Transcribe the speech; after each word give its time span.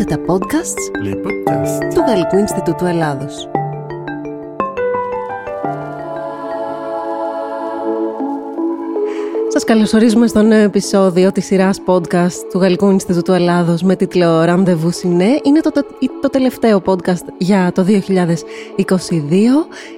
Ακούτε 0.00 0.16
τα 0.16 0.32
podcasts 0.32 1.04
Les 1.04 1.14
podcasts. 1.14 1.94
του 1.94 2.00
Γαλλικού 2.06 2.36
Ινστιτούτου 2.36 2.84
Ελλάδος. 2.86 3.48
Καλωσορίζουμε 9.68 10.26
στο 10.26 10.42
νέο 10.42 10.62
επεισόδιο 10.62 11.32
της 11.32 11.44
σειράς 11.44 11.80
podcast 11.86 12.32
του 12.50 12.58
Γαλλικού 12.58 12.90
Ινστιτούτου 12.90 13.32
Ελλάδος 13.32 13.82
με 13.82 13.96
τίτλο 13.96 14.44
«Ραντεβού 14.44 14.90
Σινέ». 14.90 15.40
Είναι 15.42 15.60
το, 15.60 15.70
το, 15.70 15.84
το 16.20 16.30
τελευταίο 16.30 16.82
podcast 16.84 17.24
για 17.38 17.72
το 17.74 17.84
2022. 17.88 17.92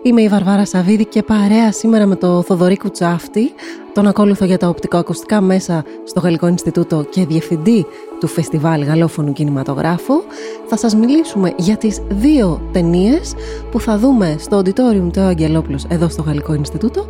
Είμαι 0.03 0.23
η 0.23 0.29
Βαρβάρα 0.29 0.65
Σαββίδη 0.65 1.05
και 1.05 1.23
παρέα 1.23 1.73
σήμερα 1.73 2.07
με 2.07 2.17
το 2.17 2.43
Θοδωρή 2.43 2.77
Κουτσάφτη, 2.77 3.53
τον 3.93 4.07
ακόλουθο 4.07 4.45
για 4.45 4.59
τα 4.59 4.69
οπτικοακουστικά 4.69 5.41
μέσα 5.41 5.85
στο 6.05 6.21
Γαλλικό 6.21 6.47
Ινστιτούτο 6.47 7.07
και 7.11 7.27
διευθυντή 7.27 7.87
του 8.21 8.27
Φεστιβάλ 8.27 8.83
Γαλλόφωνου 8.83 9.33
Κινηματογράφου. 9.33 10.15
Θα 10.67 10.77
σας 10.77 10.95
μιλήσουμε 10.95 11.53
για 11.57 11.77
τις 11.77 12.01
δύο 12.09 12.61
ταινίες 12.73 13.35
που 13.71 13.81
θα 13.81 13.99
δούμε 13.99 14.37
στο 14.39 14.59
Auditorium 14.59 15.09
του 15.13 15.21
Αγγελόπουλος 15.21 15.85
εδώ 15.89 16.09
στο 16.09 16.23
Γαλλικό 16.23 16.55
Ινστιτούτο 16.55 17.07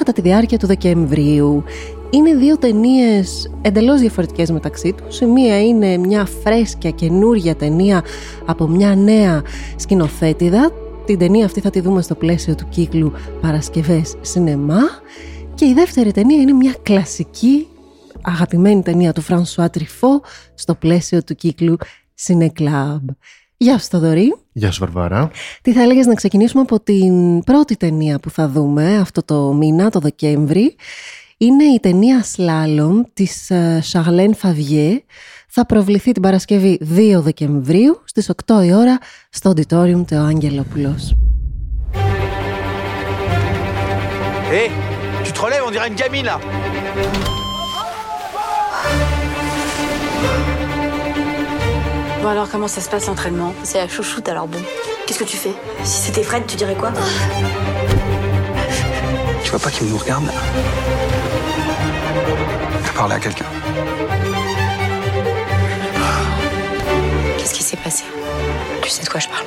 κατά 0.00 0.12
τη 0.12 0.20
διάρκεια 0.20 0.58
του 0.58 0.66
Δεκεμβρίου. 0.66 1.64
Είναι 2.10 2.34
δύο 2.34 2.58
ταινίες 2.58 3.50
εντελώς 3.62 4.00
διαφορετικές 4.00 4.50
μεταξύ 4.50 4.92
τους. 4.92 5.20
Η 5.20 5.26
μία 5.26 5.62
είναι 5.62 5.96
μια 5.96 6.24
φρέσκια 6.24 6.90
καινούρια 6.90 7.56
ταινία 7.56 8.04
από 8.46 8.66
μια 8.66 8.94
νέα 8.94 9.42
σκηνοθέτηδα. 9.76 10.72
Την 11.06 11.18
ταινία 11.18 11.44
αυτή 11.44 11.60
θα 11.60 11.70
τη 11.70 11.80
δούμε 11.80 12.02
στο 12.02 12.14
πλαίσιο 12.14 12.54
του 12.54 12.68
κύκλου 12.68 13.12
Παρασκευές 13.40 14.16
Σινεμά. 14.20 14.80
Και 15.54 15.64
η 15.64 15.72
δεύτερη 15.72 16.12
ταινία 16.12 16.40
είναι 16.40 16.52
μια 16.52 16.74
κλασική 16.82 17.66
αγαπημένη 18.22 18.82
ταινία 18.82 19.12
του 19.12 19.20
Φρανσουά 19.20 19.70
Τριφό 19.70 20.22
στο 20.54 20.74
πλαίσιο 20.74 21.22
του 21.22 21.34
κύκλου 21.34 21.76
Cineclub. 22.26 23.04
Γεια 23.56 23.78
σου 23.78 23.88
Θοδωρή. 23.90 24.34
Γεια 24.60 24.70
σου 24.70 24.80
Βαρβάρα. 24.80 25.30
Τι 25.62 25.72
θα 25.72 25.82
έλεγες 25.82 26.06
να 26.06 26.14
ξεκινήσουμε 26.14 26.62
από 26.62 26.80
την 26.80 27.44
πρώτη 27.44 27.76
ταινία 27.76 28.18
που 28.18 28.30
θα 28.30 28.48
δούμε 28.48 28.98
αυτό 28.98 29.22
το 29.22 29.52
μήνα, 29.52 29.90
το 29.90 29.98
Δεκέμβρη. 29.98 30.76
Είναι 31.36 31.64
η 31.64 31.80
ταινία 31.80 32.24
Slalom 32.36 33.00
της 33.12 33.50
ε, 33.50 33.82
Charlène 33.92 34.32
Favier. 34.42 34.96
Θα 35.48 35.66
προβληθεί 35.66 36.12
την 36.12 36.22
Παρασκευή 36.22 36.78
2 36.96 37.20
Δεκεμβρίου 37.20 38.02
στις 38.04 38.30
8 38.46 38.64
η 38.64 38.72
ώρα 38.74 38.98
στο 39.30 39.52
Auditorium 39.56 40.02
του 40.06 40.16
Άγγελοπουλός. 40.16 41.14
Hé, 44.52 44.62
tu 45.24 45.32
te 45.32 45.40
relèves, 45.44 45.64
on 45.68 45.70
dirait 45.74 45.88
une 45.92 46.00
gamine 46.02 46.26
là 46.30 47.39
Bon 52.22 52.28
alors 52.28 52.50
comment 52.50 52.68
ça 52.68 52.82
se 52.82 52.90
passe 52.90 53.06
l'entraînement? 53.06 53.54
C'est 53.62 53.78
la 53.78 53.88
chouchoute 53.88 54.28
alors 54.28 54.46
bon. 54.46 54.58
Qu'est-ce 55.06 55.18
que 55.18 55.24
tu 55.24 55.38
fais? 55.38 55.54
Si 55.84 56.02
c'était 56.02 56.22
Fred, 56.22 56.46
tu 56.46 56.56
dirais 56.56 56.74
quoi? 56.74 56.92
Tu 59.42 59.50
vois 59.50 59.58
pas 59.58 59.70
qu'il 59.70 59.88
nous 59.88 59.96
regarde 59.96 60.26
là. 60.26 60.32
T'as 62.84 62.92
parlé 62.92 63.14
à 63.14 63.18
quelqu'un. 63.18 63.46
Qu'est-ce 67.38 67.54
qui 67.54 67.62
s'est 67.62 67.78
passé? 67.78 68.04
Tu 68.82 68.90
sais 68.90 69.02
de 69.02 69.08
quoi 69.08 69.20
je 69.20 69.28
parle? 69.28 69.46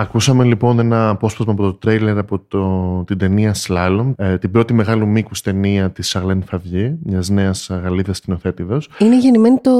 Ακούσαμε 0.00 0.44
λοιπόν 0.44 0.78
ένα 0.78 1.08
απόσπασμα 1.08 1.52
από 1.52 1.62
το 1.62 1.74
τρέιλερ 1.74 2.18
από 2.18 2.38
το, 2.38 3.04
την 3.06 3.18
ταινία 3.18 3.54
Slalom, 3.66 4.12
ε, 4.16 4.38
την 4.38 4.50
πρώτη 4.50 4.72
μεγάλου 4.72 5.06
μήκους 5.06 5.40
ταινία 5.40 5.90
της 5.90 6.16
Charlène 6.16 6.40
Favier, 6.50 6.94
μιας 7.02 7.28
νέας 7.28 7.68
Γαλλίδας 7.82 8.16
σκηνοθέτηδος. 8.16 8.88
Είναι 8.98 9.18
γεννημένη 9.18 9.58
το 9.58 9.70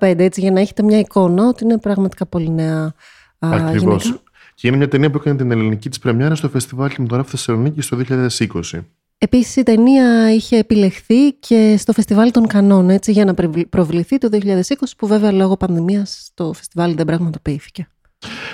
1985, 0.00 0.18
έτσι, 0.18 0.40
για 0.40 0.50
να 0.50 0.60
έχετε 0.60 0.82
μια 0.82 0.98
εικόνα 0.98 1.46
ότι 1.48 1.64
είναι 1.64 1.78
πραγματικά 1.78 2.26
πολύ 2.26 2.50
νέα 2.50 2.94
α, 3.38 3.50
Ακριβώς. 3.50 4.04
γυναίκα. 4.04 4.22
Και 4.54 4.68
είναι 4.68 4.76
μια 4.76 4.88
ταινία 4.88 5.10
που 5.10 5.18
έκανε 5.18 5.36
την 5.36 5.50
ελληνική 5.50 5.88
της 5.88 5.98
πρεμιέρα 5.98 6.34
στο 6.34 6.48
Φεστιβάλ 6.48 6.88
Κινηματογράφου 6.88 7.30
Θεσσαλονίκη 7.30 7.88
το 7.88 7.96
2020. 7.96 8.84
Επίσης 9.18 9.56
η 9.56 9.62
ταινία 9.62 10.34
είχε 10.34 10.56
επιλεχθεί 10.58 11.32
και 11.32 11.74
στο 11.78 11.92
Φεστιβάλ 11.92 12.30
των 12.30 12.46
Κανών, 12.46 12.90
έτσι, 12.90 13.12
για 13.12 13.24
να 13.24 13.34
πρεβλ- 13.34 13.66
προβληθεί 13.68 14.18
το 14.18 14.28
2020, 14.28 14.96
που 14.96 15.06
βέβαια 15.06 15.32
λόγω 15.32 15.56
πανδημίας 15.56 16.30
το 16.34 16.52
φεστιβάλ 16.52 16.94
δεν 16.94 17.06
πραγματοποιήθηκε. 17.06 17.86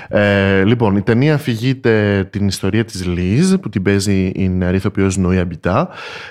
Ε, 0.08 0.64
λοιπόν, 0.64 0.96
η 0.96 1.02
ταινία 1.02 1.34
αφηγείται 1.34 2.24
την 2.32 2.46
ιστορία 2.46 2.84
της 2.84 3.06
Λίζ 3.06 3.54
που 3.54 3.68
την 3.68 3.82
παίζει 3.82 4.32
η 4.34 4.48
νεαρή 4.48 4.76
ηθοποιός 4.76 5.16
Νοή 5.16 5.38
Αμπιτά 5.38 5.88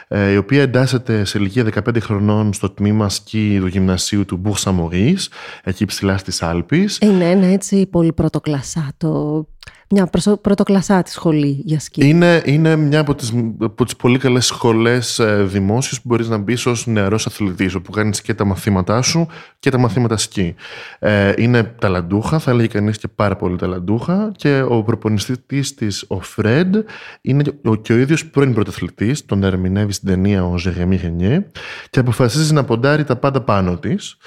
ε, 0.08 0.31
η 0.31 0.38
οποία 0.38 0.62
εντάσσεται 0.62 1.25
σε 1.25 1.38
ηλικία 1.38 1.66
15 1.88 2.02
χρονών 2.02 2.53
στο 2.53 2.70
τμήμα 2.70 3.09
σκι 3.09 3.58
του 3.59 3.68
γυμνασίου 3.68 4.26
του 4.26 4.38
Μπούρσα 4.38 4.72
Μωρίς 4.72 5.30
εκεί 5.64 5.86
ψηλά 5.86 6.18
στις 6.18 6.42
Άλπεις. 6.42 6.97
Είναι 7.02 7.30
ένα 7.30 7.46
έτσι 7.46 7.86
πολύ 7.86 8.14
πρωτοκλασσά 8.14 8.92
το... 8.97 9.46
Μια 9.90 10.06
προσω- 10.06 10.42
πρωτοκλασσά 10.42 11.03
σχολή 11.06 11.62
για 11.66 11.80
σκι. 11.80 12.08
Είναι, 12.08 12.42
είναι 12.46 12.75
μια 12.75 13.00
από 13.00 13.16
τις, 13.16 13.34
από 13.59 13.84
τις 13.84 13.96
πολύ 13.96 14.18
καλές 14.18 14.46
σχολές 14.46 15.20
ε, 15.20 15.44
δημόσιες 15.44 16.02
που 16.02 16.08
μπορείς 16.08 16.28
να 16.28 16.38
μπεις 16.38 16.66
ως 16.66 16.88
νεαρός 16.88 17.25
αθλητής 17.25 17.75
όπου 17.75 17.92
κάνεις 17.92 18.22
και 18.22 18.34
τα 18.34 18.46
μαθήματά 18.46 19.02
σου 19.02 19.28
και 19.59 19.70
τα 19.70 19.78
μαθήματα 19.78 20.18
σκι. 20.18 20.56
Ε, 21.00 21.34
είναι 21.38 21.64
ταλαντούχα, 21.64 22.40
θα 22.40 22.52
έλεγε 22.52 22.68
κανείς 22.68 22.97
και 22.97 23.08
πάρα 23.08 23.36
πολύ 23.36 23.58
ταλαντούχα 23.58 24.31
και 24.36 24.62
ο 24.68 24.84
προπονητής 24.84 25.74
της, 25.74 26.06
ο 26.08 26.22
Φρέντ, 26.22 26.76
είναι 27.22 27.44
και 27.44 27.53
ο, 27.64 27.76
και 27.76 27.94
ο 27.94 27.97
ίδιος 27.97 28.26
πρώην 28.26 28.53
πρωταθλητής, 28.53 29.26
τον 29.26 29.44
ερμηνεύει 29.44 29.92
στην 29.92 30.08
ταινία 30.08 30.46
ο 30.46 30.58
Ζεγεμί 30.58 30.96
Γενιέ 30.96 31.46
και 31.90 32.00
αποφασίζει 32.00 32.53
να 32.53 32.64
ποντάρει 32.64 33.03
τα 33.03 33.16
πάντα 33.16 33.42
πάνω 33.42 33.78
της. 33.78 34.18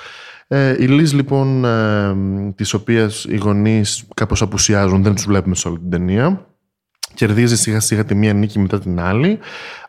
Ε, 0.53 0.77
η 0.79 0.87
Λίζ 0.87 1.13
λοιπόν, 1.13 1.65
ε, 1.65 2.15
της 2.55 2.73
οποίας 2.73 3.25
οι 3.25 3.37
γονείς 3.37 4.05
κάπως 4.15 4.43
απουσιάζουν, 4.43 5.03
δεν 5.03 5.15
τους 5.15 5.25
βλέπουμε 5.25 5.55
σε 5.55 5.69
όλη 5.69 5.79
την 5.79 5.91
ταινία, 5.91 6.47
κερδίζει 7.15 7.57
σιγά 7.57 7.81
σιγά 7.81 8.05
τη 8.05 8.15
μία 8.15 8.33
νίκη 8.33 8.59
μετά 8.59 8.79
την 8.79 9.01
άλλη, 9.01 9.39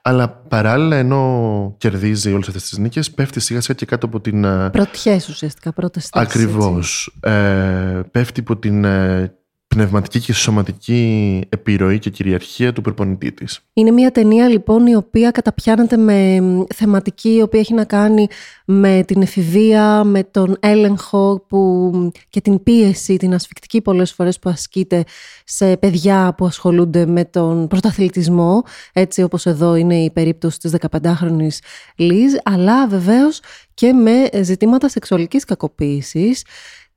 αλλά 0.02 0.30
παράλληλα 0.30 0.96
ενώ 0.96 1.76
κερδίζει 1.78 2.34
όλες 2.34 2.48
αυτές 2.48 2.64
τις 2.64 2.78
νίκες, 2.78 3.12
πέφτει 3.12 3.40
σιγά 3.40 3.62
σιγά 3.62 3.74
και 3.74 3.86
κάτω 3.86 4.06
από 4.06 4.22
την... 4.22 4.44
ε, 4.44 4.70
Πρωτιές 4.70 5.28
ουσιαστικά, 5.28 5.74
πρώτες 5.74 6.10
θέσεις, 6.10 6.36
έτσι. 6.36 6.44
Ακριβώς. 6.44 7.18
Ε, 7.20 8.02
πέφτει 8.12 8.40
υπό 8.40 8.58
την 8.58 8.84
ε, 8.84 9.36
πνευματική 9.76 10.20
και 10.20 10.34
σωματική 10.34 11.42
επιρροή 11.50 12.00
και 12.00 12.10
κυριαρχία 12.10 12.74
του 12.74 12.82
προπονητή 12.82 13.32
της. 13.32 13.60
Είναι 13.74 13.92
μια 13.92 14.12
ταινία 14.12 14.48
λοιπόν 14.48 14.88
η 14.88 14.96
οποία 14.96 15.32
καταπιάνεται 15.32 15.98
με 15.98 16.42
μ, 16.42 16.64
θεματική 16.76 17.36
η 17.36 17.42
οποία 17.42 17.60
έχει 17.60 17.74
να 17.74 17.84
κάνει 17.84 18.28
με 18.66 19.04
την 19.08 19.22
εφηβεία, 19.22 20.04
με 20.04 20.24
τον 20.24 20.58
έλεγχο 20.60 21.46
που, 21.48 21.92
και 22.30 22.42
την 22.42 22.64
πίεση, 22.64 23.18
την 23.18 23.34
ασφικτική 23.34 23.82
πολλές 23.82 24.12
φορές 24.14 24.40
που 24.40 24.50
ασκείται 24.50 25.04
σε 25.46 25.78
παιδιά 25.78 26.34
που 26.38 26.46
ασχολούνται 26.46 27.06
με 27.06 27.26
τον 27.26 27.68
πρωταθλητισμό, 27.68 28.64
έτσι 28.94 29.22
όπως 29.24 29.46
εδώ 29.46 29.76
είναι 29.76 29.96
η 29.96 30.12
περίπτωση 30.12 30.60
της 30.60 30.74
15χρονης 30.80 31.58
Λίζ, 31.96 32.34
αλλά 32.44 32.88
βεβαίως 32.88 33.40
και 33.74 33.94
με 33.94 34.44
ζητήματα 34.44 34.90
σεξουαλικής 34.90 35.46
κακοποίησης, 35.46 36.44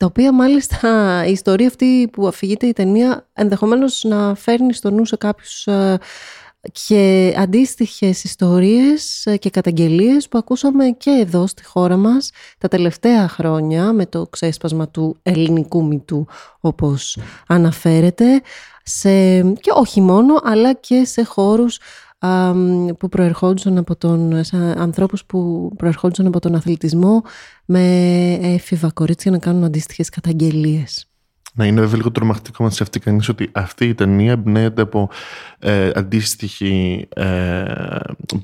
τα 0.05 0.11
οποία 0.11 0.33
μάλιστα 0.33 1.25
η 1.27 1.31
ιστορία 1.31 1.67
αυτή 1.67 2.09
που 2.13 2.27
αφηγείται 2.27 2.67
η 2.67 2.73
ταινία 2.73 3.27
ενδεχομένως 3.33 4.05
να 4.05 4.35
φέρνει 4.35 4.73
στο 4.73 4.91
νου 4.91 5.05
σε 5.05 5.17
κάποιους 5.17 5.67
ε, 5.67 5.99
και 6.73 7.35
αντίστοιχες 7.39 8.25
ιστορίες 8.25 9.27
ε, 9.27 9.37
και 9.37 9.51
καταγγελίες 9.51 10.29
που 10.29 10.39
ακούσαμε 10.39 10.89
και 10.89 11.11
εδώ 11.11 11.47
στη 11.47 11.65
χώρα 11.65 11.97
μας 11.97 12.31
τα 12.59 12.69
τελευταία 12.69 13.29
χρόνια 13.29 13.93
με 13.93 14.07
το 14.07 14.27
ξέσπασμα 14.27 14.89
του 14.89 15.17
ελληνικού 15.23 15.85
μυτού 15.85 16.27
όπως 16.61 17.19
αναφέρεται 17.47 18.43
σε, 18.83 19.41
και 19.43 19.71
όχι 19.75 20.01
μόνο 20.01 20.41
αλλά 20.43 20.73
και 20.73 21.05
σε 21.05 21.25
χώρους 21.25 21.79
α, 22.14 22.14
μ, 22.14 22.14
που 22.99 23.09
προερχόντουσαν 23.09 23.79
από 23.79 23.97
τον, 23.97 24.45
σε 24.45 24.57
ανθρώπους 24.57 25.25
που 25.25 25.71
προερχόντουσαν 25.77 26.27
από 26.27 26.41
τον 26.41 26.55
αθλητισμό 26.55 27.23
με 27.65 27.83
έφηβα 28.43 28.91
κορίτσια 28.95 29.31
να 29.31 29.39
κάνουν 29.39 29.65
αντίστοιχες 29.65 30.09
καταγγελίες. 30.09 31.09
Να 31.57 31.67
είναι 31.67 31.81
βέβαια 31.81 31.97
λίγο 31.97 32.11
τρομακτικό 32.11 32.65
να 32.65 32.71
σκεφτεί 32.71 33.01
κανείς 33.01 33.29
ότι 33.29 33.49
αυτή 33.53 33.89
η 33.89 33.95
ταινία 33.95 34.33
εμπνέεται 34.33 34.83
από 34.83 35.09
ε, 35.59 35.91
αντίστοιχη 35.95 37.07
ε, 37.15 37.65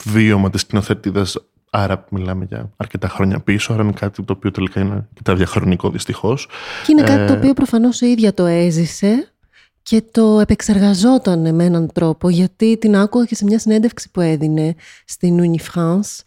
βίωμα 0.04 0.50
της 0.50 0.60
σκηνοθετήδα. 0.60 1.26
Άρα 1.70 2.04
μιλάμε 2.10 2.44
για 2.44 2.70
αρκετά 2.76 3.08
χρόνια 3.08 3.40
πίσω, 3.40 3.72
άρα 3.72 3.82
είναι 3.82 3.92
κάτι 3.92 4.22
το 4.22 4.32
οποίο 4.32 4.50
τελικά 4.50 4.80
είναι 4.80 4.94
αρκετά 4.94 5.34
διαχρονικό 5.34 5.90
δυστυχώς. 5.90 6.48
Και 6.86 6.92
είναι 6.92 7.02
κάτι 7.02 7.26
το 7.26 7.32
Ε, 7.32 7.36
οποίο 7.36 7.52
προφανώς 7.52 8.00
η 8.00 8.06
ίδια 8.06 8.34
το 8.34 8.46
έζησε 8.46 9.32
και 9.82 10.02
το 10.10 10.40
επεξεργαζόταν 10.40 11.54
με 11.54 11.64
έναν 11.64 11.92
τρόπο 11.92 12.28
γιατί 12.28 12.78
την 12.78 12.96
άκουγα 12.96 13.24
και 13.24 13.34
σε 13.34 13.44
μια 13.44 13.58
συνέντευξη 13.58 14.10
που 14.10 14.20
έδινε 14.20 14.74
στην 15.04 15.38
Uni 15.40 15.74
France 15.74 16.22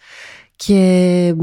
και 0.55 1.35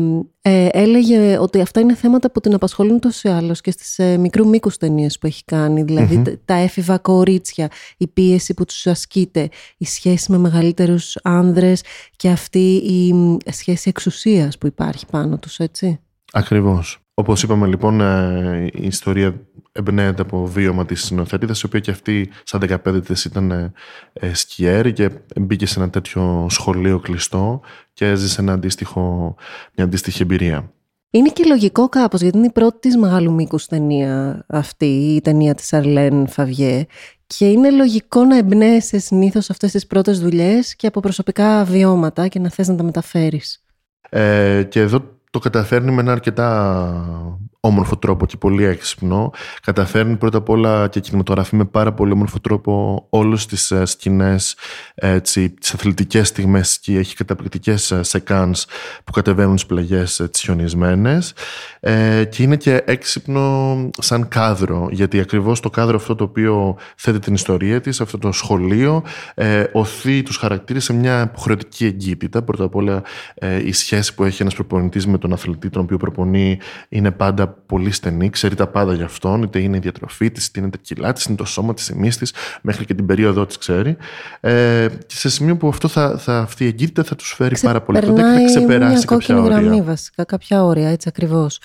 ε, 0.42 0.68
έλεγε 0.70 1.38
ότι 1.38 1.60
αυτά 1.60 1.80
είναι 1.80 1.94
θέματα 1.94 2.30
που 2.30 2.40
την 2.40 2.54
απασχολούν 2.54 3.00
τόσο 3.00 3.28
ή 3.28 3.32
άλλως 3.32 3.60
και 3.60 3.70
στις 3.70 3.98
ε, 3.98 4.16
μικρού 4.16 4.48
μήκους 4.48 4.76
ταινίες 4.76 5.18
που 5.18 5.26
έχει 5.26 5.44
κάνει, 5.44 5.82
δηλαδή 5.82 6.40
τα 6.44 6.54
έφηβα 6.54 6.98
κορίτσια, 6.98 7.70
η 7.96 8.06
πίεση 8.06 8.54
που 8.54 8.64
τους 8.64 8.86
ασκείται, 8.86 9.48
η 9.76 9.84
σχέση 9.84 10.30
με 10.30 10.38
μεγαλύτερους 10.38 11.16
άνδρες 11.22 11.82
και 12.16 12.28
αυτή 12.28 12.74
η 12.74 13.14
σχέση 13.52 13.88
εξουσίας 13.88 14.58
που 14.58 14.66
υπάρχει 14.66 15.06
πάνω 15.06 15.38
τους, 15.38 15.58
έτσι. 15.58 16.00
Ακριβώς. 16.32 17.00
Όπως 17.20 17.43
είπαμε 17.43 17.67
λοιπόν, 17.67 18.00
ε, 18.00 18.70
η 18.72 18.87
ιστορία 18.87 19.34
εμπνέεται 19.72 20.22
από 20.22 20.46
βίωμα 20.46 20.87
της 20.87 21.05
συνοθέτηδας, 21.05 21.61
η 21.61 21.67
οποία 21.67 21.81
και 21.81 21.90
αυτή 21.90 22.31
σαν 22.44 22.61
15 22.84 23.00
της 23.05 23.25
ήταν 23.25 23.50
ε, 23.50 23.72
ε, 24.12 24.34
σκιέρ 24.34 24.93
και 24.93 25.11
μπήκε 25.40 25.67
σε 25.67 25.81
ένα 25.81 25.90
τέτοιο 25.90 26.46
σχολείο 26.50 26.99
κλειστό 26.99 27.61
και 27.93 28.06
έζησε 28.06 28.40
ένα 28.40 28.52
αντίστοιχο, 28.52 29.34
μια 29.76 29.84
αντίστοιχη 29.84 30.22
εμπειρία. 30.22 30.72
Είναι 31.11 31.28
και 31.28 31.44
λογικό 31.46 31.88
κάπως, 31.88 32.20
γιατί 32.20 32.37
είναι 32.37 32.46
η 32.46 32.52
πρώτη 32.52 32.78
της 32.78 32.96
μεγάλου 32.96 33.32
μήκους 33.32 33.67
ταινία 33.67 34.44
αυτή, 34.49 35.14
η 35.14 35.20
ταινία 35.20 35.55
της 35.55 35.72
Αρλέν 35.72 36.28
Φαβιέ 36.28 36.87
και 37.26 37.46
είναι 37.46 37.70
λογικό 37.70 38.25
να 38.25 38.37
εμπνέεσαι 38.37 38.99
συνήθως 38.99 39.50
αυτές 39.50 39.70
τις 39.72 39.87
πρώτες 39.87 40.20
δουλειές 40.20 40.76
και 40.76 40.87
από 40.87 41.00
προσωπικά 41.00 41.64
βιώματα 41.64 42.28
και 42.28 42.38
να 42.38 42.50
θες 42.50 42.69
να 42.69 42.75
τα 42.75 42.82
μεταφέρεις. 42.82 43.64
Ε, 44.11 44.62
και 44.69 44.81
εδώ 44.81 45.19
το 45.31 45.38
καταφέρνει 45.38 45.93
με 45.93 46.00
ένα 46.00 46.12
αρκετά 46.12 47.38
όμορφο 47.60 47.96
τρόπο 47.96 48.26
και 48.26 48.36
πολύ 48.36 48.64
έξυπνο. 48.64 49.32
Καταφέρνει 49.62 50.16
πρώτα 50.16 50.38
απ' 50.38 50.48
όλα 50.48 50.88
και 50.88 51.00
κινηματογραφεί 51.00 51.56
με 51.56 51.64
πάρα 51.64 51.92
πολύ 51.92 52.12
όμορφο 52.12 52.40
τρόπο 52.40 53.06
όλες 53.10 53.46
τις 53.46 53.70
ε, 53.70 53.84
σκηνές, 53.84 54.56
έτσι, 54.94 55.50
τις 55.50 55.74
αθλητικές 55.74 56.28
στιγμές 56.28 56.78
και 56.78 56.98
έχει 56.98 57.16
καταπληκτικές 57.16 57.90
ε, 57.90 58.02
σεκάνς 58.02 58.64
που 59.04 59.12
κατεβαίνουν 59.12 59.58
στις 59.58 59.68
πλαγιές 59.68 60.20
έτσι, 60.20 60.42
χιονισμένες 60.42 61.34
ε, 61.80 62.24
και 62.24 62.42
είναι 62.42 62.56
και 62.56 62.82
έξυπνο 62.86 63.76
σαν 63.98 64.28
κάδρο 64.28 64.88
γιατί 64.90 65.20
ακριβώς 65.20 65.60
το 65.60 65.70
κάδρο 65.70 65.96
αυτό 65.96 66.14
το 66.14 66.24
οποίο 66.24 66.76
θέτει 66.96 67.18
την 67.18 67.34
ιστορία 67.34 67.80
της, 67.80 68.00
αυτό 68.00 68.18
το 68.18 68.32
σχολείο 68.32 69.02
ε, 69.34 69.64
οθεί 69.72 70.22
τους 70.22 70.36
χαρακτήρες 70.36 70.84
σε 70.84 70.92
μια 70.92 71.22
υποχρεωτική 71.22 71.84
εγκύτητα. 71.84 72.42
Πρώτα 72.42 72.64
απ' 72.64 72.74
όλα 72.74 73.02
ε, 73.34 73.66
η 73.66 73.72
σχέση 73.72 74.14
που 74.14 74.24
έχει 74.24 74.42
ένας 74.42 74.54
προπονητής 74.54 75.06
με 75.06 75.18
τον 75.18 75.32
αθλητή 75.32 75.70
τον 75.70 75.82
οποίο 75.82 75.96
προπονεί 75.96 76.58
είναι 76.88 77.10
πάντα 77.10 77.50
πολύ 77.50 77.91
στενή, 77.91 78.31
ξέρει 78.31 78.55
τα 78.55 78.67
πάντα 78.67 78.94
για 78.94 79.05
αυτόν, 79.05 79.43
είτε 79.43 79.58
είναι 79.58 79.76
η 79.76 79.81
διατροφή 79.81 80.31
της, 80.31 80.47
είτε 80.47 80.61
είναι 80.61 80.70
τα 80.70 80.79
κιλά 80.82 81.12
της, 81.12 81.25
είναι 81.25 81.37
το 81.37 81.44
σώμα 81.44 81.75
της, 81.75 81.88
η 81.88 82.08
της, 82.19 82.35
μέχρι 82.62 82.85
και 82.85 82.94
την 82.94 83.06
περίοδο 83.06 83.47
της 83.47 83.58
ξέρει. 83.58 83.97
Ε, 84.41 84.87
και 85.06 85.17
σε 85.17 85.31
σημείο 85.31 85.56
που 85.56 85.69
αυτό 85.69 85.88
θα, 85.88 86.19
θα, 86.19 86.38
αυτή 86.38 86.64
η 86.64 86.67
εγκύτητα 86.67 87.02
θα 87.02 87.17
τους 87.17 87.32
φέρει 87.32 87.58
πάρα 87.58 87.81
πολύ 87.81 88.00
κοντά 88.00 88.23
και 88.23 88.38
θα 88.38 88.44
ξεπεράσει 88.44 88.93
μια 88.93 89.05
κάποια 89.06 89.41
όρια. 89.41 89.58
γραμμή 89.58 89.82
βασικά, 89.82 90.25
κάποια 90.25 90.64
όρια, 90.64 90.88
έτσι 90.88 91.08
ακριβώς. 91.08 91.61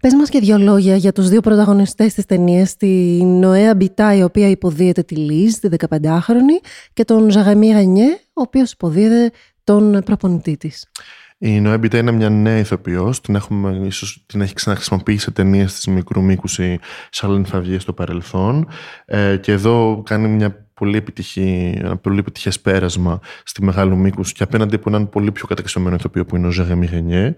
Πες 0.00 0.14
μας 0.14 0.28
και 0.28 0.38
δύο 0.38 0.58
λόγια 0.58 0.96
για 0.96 1.12
τους 1.12 1.28
δύο 1.28 1.40
πρωταγωνιστές 1.40 2.14
της 2.14 2.26
ταινίας, 2.26 2.76
τη 2.76 3.24
Νοέα 3.24 3.74
Μπιτά, 3.74 4.14
η 4.14 4.22
οποία 4.22 4.48
υποδίεται 4.48 5.02
τη 5.02 5.14
Λίζ, 5.14 5.54
τη 5.54 5.68
15χρονη, 5.88 6.58
και 6.92 7.04
τον 7.04 7.30
Ζαγαμί 7.30 7.72
Ρανιέ, 7.72 8.08
ο 8.32 8.40
οποίος 8.40 8.72
υποδίεται 8.72 9.30
τον 9.64 10.02
προπονητή 10.04 10.56
της. 10.56 10.86
Η 11.40 11.60
Νοέμπιτα 11.60 11.98
είναι 11.98 12.10
μια 12.10 12.30
νέα 12.30 12.58
ηθοποιός. 12.58 13.20
Την, 13.20 13.34
έχουμε, 13.34 13.80
ίσως, 13.86 14.24
την 14.26 14.40
έχει 14.40 14.54
ξαναχρησιμοποιήσει 14.54 15.24
σε 15.24 15.30
ταινίες 15.30 15.72
της 15.72 15.86
μικρού 15.86 16.22
μήκους 16.22 16.58
η 16.58 16.80
Σαλέν 17.10 17.44
Φαβιέ 17.44 17.78
στο 17.78 17.92
παρελθόν. 17.92 18.68
Ε, 19.04 19.36
και 19.36 19.52
εδώ 19.52 20.02
κάνει 20.04 20.28
μια 20.28 20.67
πολύ 20.78 20.96
επιτυχή, 20.96 21.74
ένα 21.78 21.96
πολύ 21.96 22.18
επιτυχές 22.18 22.60
πέρασμα 22.60 23.20
στη 23.44 23.64
Μεγάλου 23.64 23.96
Μήκους 23.96 24.32
και 24.32 24.42
απέναντι 24.42 24.74
από 24.74 24.88
έναν 24.88 25.08
πολύ 25.08 25.32
πιο 25.32 25.46
καταξιωμένο 25.46 25.94
ηθοποιό 25.94 26.24
που 26.24 26.36
είναι 26.36 26.46
ο 26.46 26.50
Ζεγέμι 26.50 26.86
Γενιέ. 26.86 27.34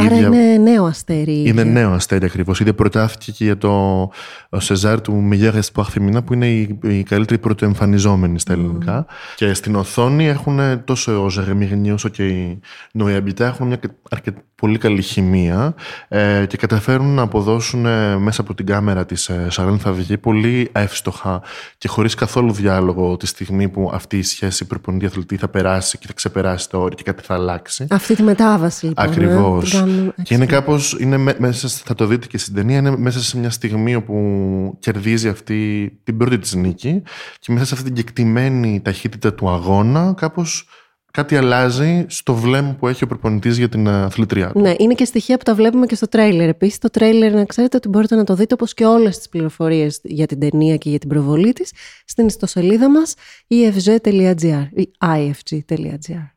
Άρα 0.00 0.14
ίδια... 0.14 0.26
είναι 0.26 0.56
νέο 0.56 0.84
αστέρι. 0.84 1.48
Είναι 1.48 1.64
νέο 1.64 1.92
αστέρι 1.92 2.24
ακριβώς. 2.24 2.60
Ήδη 2.60 2.72
προτάθηκε 2.72 3.32
και 3.32 3.44
για 3.44 3.58
το 3.58 4.08
Σεζάρ 4.56 5.00
του 5.00 5.28
Meilleur 5.32 5.52
Espoir 5.52 5.84
Femina 5.84 6.24
που 6.24 6.34
είναι 6.34 6.48
η, 6.48 6.78
η 6.82 7.02
καλύτερη 7.02 7.40
πρωτοεμφανιζόμενη 7.40 8.38
στα 8.38 8.52
ελληνικά. 8.52 9.06
Mm. 9.06 9.12
Και 9.36 9.54
στην 9.54 9.74
οθόνη 9.74 10.28
έχουν 10.28 10.84
τόσο 10.84 11.24
ο 11.24 11.30
Ζεγέμι 11.30 11.64
Γενιέ 11.64 11.92
όσο 11.92 12.08
και 12.08 12.26
η 12.26 12.60
Νοιαμπιτά 12.92 13.46
έχουν 13.46 13.66
μια 13.66 13.80
αρκετή 14.10 14.40
πολύ 14.60 14.78
καλή 14.78 15.02
χημεία 15.02 15.74
ε, 16.08 16.44
και 16.48 16.56
καταφέρουν 16.56 17.14
να 17.14 17.22
αποδώσουν 17.22 17.86
ε, 17.86 18.16
μέσα 18.16 18.40
από 18.40 18.54
την 18.54 18.66
κάμερα 18.66 19.06
της 19.06 19.28
ε, 19.28 19.46
Σαρέν 19.50 19.78
Θαβηγή 19.78 20.18
πολύ 20.18 20.68
εύστοχα 20.72 21.42
και 21.78 21.88
χωρίς 21.88 22.14
καθόλου 22.14 22.52
διάλογο 22.52 22.79
τη 23.18 23.26
στιγμή 23.26 23.68
που 23.68 23.90
αυτή 23.92 24.18
η 24.18 24.22
σχέση 24.22 24.64
προπονητή 24.64 25.06
αθλητή 25.06 25.36
θα 25.36 25.48
περάσει 25.48 25.98
και 25.98 26.06
θα 26.06 26.12
ξεπεράσει 26.12 26.68
το 26.68 26.78
όριο 26.78 26.96
και 26.96 27.02
κάτι 27.02 27.22
θα 27.22 27.34
αλλάξει. 27.34 27.86
Αυτή 27.90 28.14
τη 28.14 28.22
μετάβαση 28.22 28.86
λοιπόν. 28.86 29.06
Ακριβώς. 29.06 29.74
Ε, 29.74 30.12
και 30.22 30.34
είναι 30.34 30.46
κάπως, 30.46 30.96
είναι 31.00 31.16
μέσα, 31.38 31.68
θα 31.68 31.94
το 31.94 32.06
δείτε 32.06 32.26
και 32.26 32.38
στην 32.38 32.54
ταινία, 32.54 32.78
είναι 32.78 32.96
μέσα 32.96 33.20
σε 33.20 33.38
μια 33.38 33.50
στιγμή 33.50 33.94
όπου 33.94 34.76
κερδίζει 34.78 35.28
αυτή 35.28 35.90
την 36.04 36.16
πρώτη 36.16 36.38
της 36.38 36.54
νίκη 36.54 37.02
και 37.38 37.52
μέσα 37.52 37.64
σε 37.64 37.74
αυτή 37.74 37.86
την 37.86 37.94
κεκτημένη 37.94 38.80
ταχύτητα 38.84 39.34
του 39.34 39.50
αγώνα 39.50 40.14
κάπως 40.16 40.68
κάτι 41.10 41.36
αλλάζει 41.36 42.04
στο 42.08 42.34
βλέμμα 42.34 42.74
που 42.78 42.88
έχει 42.88 43.04
ο 43.04 43.06
προπονητής 43.06 43.58
για 43.58 43.68
την 43.68 43.86
ε, 43.86 44.02
αθλητριά 44.02 44.50
του. 44.52 44.60
Ναι, 44.60 44.74
είναι 44.78 44.94
και 44.94 45.04
στοιχεία 45.04 45.36
που 45.36 45.42
τα 45.42 45.54
βλέπουμε 45.54 45.86
και 45.86 45.94
στο 45.94 46.08
τρέιλερ. 46.08 46.48
Επίσης, 46.48 46.78
το 46.78 46.90
τρέιλερ, 46.90 47.32
να 47.32 47.44
ξέρετε 47.44 47.76
ότι 47.76 47.88
μπορείτε 47.88 48.14
να 48.14 48.24
το 48.24 48.34
δείτε 48.34 48.54
όπως 48.54 48.74
και 48.74 48.84
όλες 48.84 49.16
τις 49.16 49.28
πληροφορίες 49.28 50.00
για 50.02 50.26
την 50.26 50.38
ταινία 50.38 50.76
και 50.76 50.90
για 50.90 50.98
την 50.98 51.08
προβολή 51.08 51.52
της 51.52 51.72
στην 52.04 52.26
ιστοσελίδα 52.26 52.90
μας 52.90 53.14
ifg.gr 53.48 54.68
ή 54.74 54.90
ifg.gr. 54.98 56.30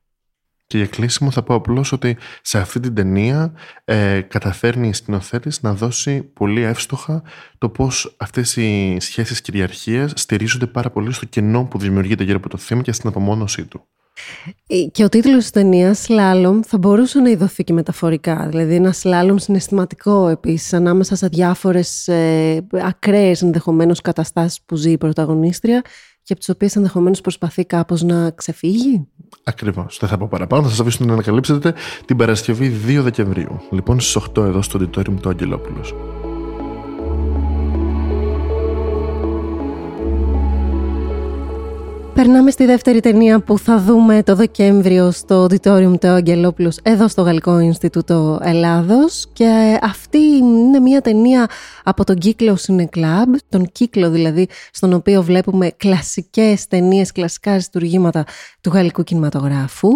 Και 0.68 0.80
για 0.80 0.88
κλείσιμο 0.88 1.32
θα 1.32 1.44
πω 1.44 1.54
απλώς 1.54 1.92
ότι 1.92 2.18
σε 2.42 2.60
αυτή 2.60 2.80
την 2.80 2.94
ταινία 2.94 3.54
ε, 3.86 4.22
καταφέρνει 4.22 4.88
η 4.88 4.94
σκηνοθέτης 4.94 5.62
να 5.62 5.74
δώσει 5.74 6.22
πολύ 6.24 6.62
εύστοχα 6.62 7.24
το 7.58 7.70
πώς 7.70 8.16
αυτές 8.20 8.56
οι 8.56 8.98
σχέσεις 9.00 9.42
κυριαρχίας 9.42 10.12
στηρίζονται 10.16 10.68
πάρα 10.68 10.90
πολύ 10.90 11.14
στο 11.14 11.26
κενό 11.26 11.66
που 11.66 11.78
δημιουργείται 11.78 12.24
γύρω 12.24 12.38
από 12.38 12.50
το 12.50 12.58
θέμα 12.58 12.82
και 12.82 12.92
στην 12.92 13.10
απομόνωσή 13.10 13.66
του. 13.66 13.88
Ε, 14.68 14.78
και 14.92 15.04
ο 15.04 15.10
τίτλος 15.10 15.38
της 15.38 15.50
ταινίας 15.50 16.00
«Σλάλομ» 16.00 16.60
θα 16.66 16.78
μπορούσε 16.78 17.20
να 17.20 17.30
ειδωθεί 17.30 17.64
και 17.64 17.74
μεταφορικά. 17.74 18.48
Δηλαδή 18.50 18.76
ένα 18.76 18.92
σλάλομ 18.92 19.38
συναισθηματικό 19.38 20.28
επίσης 20.28 20.74
ανάμεσα 20.74 21.16
σε 21.16 21.28
διάφορες 21.28 22.08
ε, 22.08 22.68
ακραίες 22.72 23.42
ενδεχομένως 23.42 24.02
καταστάσεις 24.02 24.62
που 24.66 24.76
ζει 24.76 24.92
η 24.92 24.98
πρωταγωνίστρια 24.98 25.82
και 26.24 26.34
από 26.34 26.40
τις 26.40 26.50
οποίες 26.50 26.76
ενδεχομένως 26.76 27.22
προσπαθεί 27.22 27.66
κάπως 27.66 28.04
να 28.04 28.32
ξεφύγει. 28.32 29.08
Ακριβώς. 29.44 29.98
Δεν 30.00 30.10
θα 30.10 30.18
πω 30.18 30.28
παραπάνω. 30.28 30.64
Θα 30.64 30.70
σας 30.70 30.80
αφήσω 30.80 31.06
να 31.06 31.14
ανακαλύψετε 31.14 31.74
την 32.06 32.18
Παρασκευή 32.18 32.70
2 32.88 33.02
Δεκεμβρίου. 33.02 33.62
Λοιπόν 33.72 34.00
στις 34.00 34.16
8 34.16 34.46
εδώ 34.46 34.62
στο 34.62 34.80
Auditorium 34.80 35.16
του 35.22 35.30
Αγγελόπουλος. 35.30 35.94
Περνάμε 42.14 42.52
στη 42.52 42.66
δεύτερη 42.66 43.00
ταινία 43.00 43.40
που 43.40 43.58
θα 43.58 43.80
δούμε 43.80 44.24
το 44.24 44.36
Δεκέμβριο 44.36 45.12
στο 45.12 45.46
Auditorium 45.46 45.94
του 46.00 46.08
Αγγελόπουλος 46.08 46.78
εδώ 46.84 47.08
στο 47.08 47.22
Γαλλικό 47.22 47.60
Ινστιτούτο 47.60 48.40
Ελλάδος 48.44 49.26
και 49.34 49.80
αυτή 49.82 50.18
είναι 50.18 50.80
μια 50.80 51.02
ταινία 51.02 51.50
από 51.84 52.04
τον 52.04 52.18
κύκλο 52.18 52.58
Club, 52.96 53.36
τον 53.50 53.72
κύκλο 53.72 54.10
δηλαδή 54.10 54.48
στον 54.72 54.94
οποίο 54.94 55.24
βλέπουμε 55.24 55.72
κλασικές 55.78 56.68
ταινίες, 56.68 57.12
κλασικά 57.12 57.52
αριστουργήματα 57.52 58.26
του 58.62 58.70
γαλλικού 58.74 59.04
κινηματογράφου. 59.04 59.90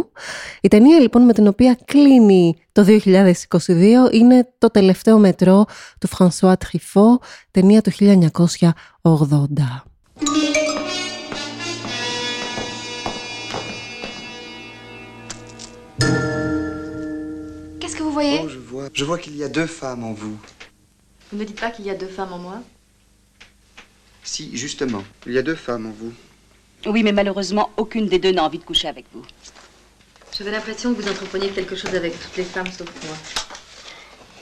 Η 0.62 0.68
ταινία 0.68 1.00
λοιπόν 1.00 1.22
με 1.22 1.34
την 1.34 1.48
οποία 1.48 1.78
κλείνει 1.86 2.56
το 2.72 2.86
2022 2.88 3.00
είναι 4.12 4.48
το 4.58 4.72
τελευταίο 4.72 5.18
μετρό 5.18 5.66
του 6.00 6.08
François 6.18 6.54
Truffaut, 6.54 7.18
ταινία 7.52 7.82
του 7.82 7.92
1980. 7.92 8.72
Voyez 18.22 18.42
Oh, 18.44 18.50
je 18.50 18.58
vois. 18.58 18.90
Je 18.94 19.06
vois 19.06 19.18
qu'il 19.18 19.36
y 19.36 19.44
a 19.44 19.50
deux 19.50 19.68
femmes 19.68 20.04
en 20.04 20.14
vous. 20.14 20.38
Vous 21.32 21.38
ne 21.38 21.42
me 21.42 21.46
dites 21.46 21.60
pas 21.60 21.72
qu'il 21.72 21.86
y 21.86 21.90
a 21.90 21.96
deux 21.96 22.08
femmes 22.08 22.34
en 22.34 22.40
moi 22.40 22.62
Si, 24.24 24.56
justement. 24.58 25.04
Il 25.26 25.34
y 25.34 25.38
a 25.38 25.42
deux 25.44 25.56
femmes 25.56 25.86
en 25.88 25.92
vous. 25.92 26.14
Oui, 26.86 27.04
mais 27.04 27.12
malheureusement, 27.12 27.70
aucune 27.78 28.08
des 28.08 28.20
deux 28.20 28.32
n'a 28.32 28.44
envie 28.44 28.60
de 28.60 28.64
coucher 28.64 28.88
avec 28.88 29.06
vous. 29.14 29.24
J'avais 30.38 30.52
l'impression 30.52 30.94
que 30.94 31.02
vous 31.02 31.10
entrepreniez 31.10 31.50
quelque 31.50 31.76
chose 31.76 31.94
avec 31.96 32.14
toutes 32.20 32.38
les 32.38 32.44
femmes 32.44 32.68
sauf 32.72 32.88
moi. 33.06 33.16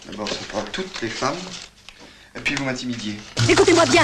D'abord, 0.08 0.30
pas 0.52 0.62
toutes 0.72 1.02
les 1.02 1.08
femmes. 1.10 1.38
Et 2.36 2.40
puis 2.42 2.54
vous 2.56 2.66
m'intimidiez. 2.66 3.16
Écoutez-moi 3.50 3.86
bien, 3.86 4.04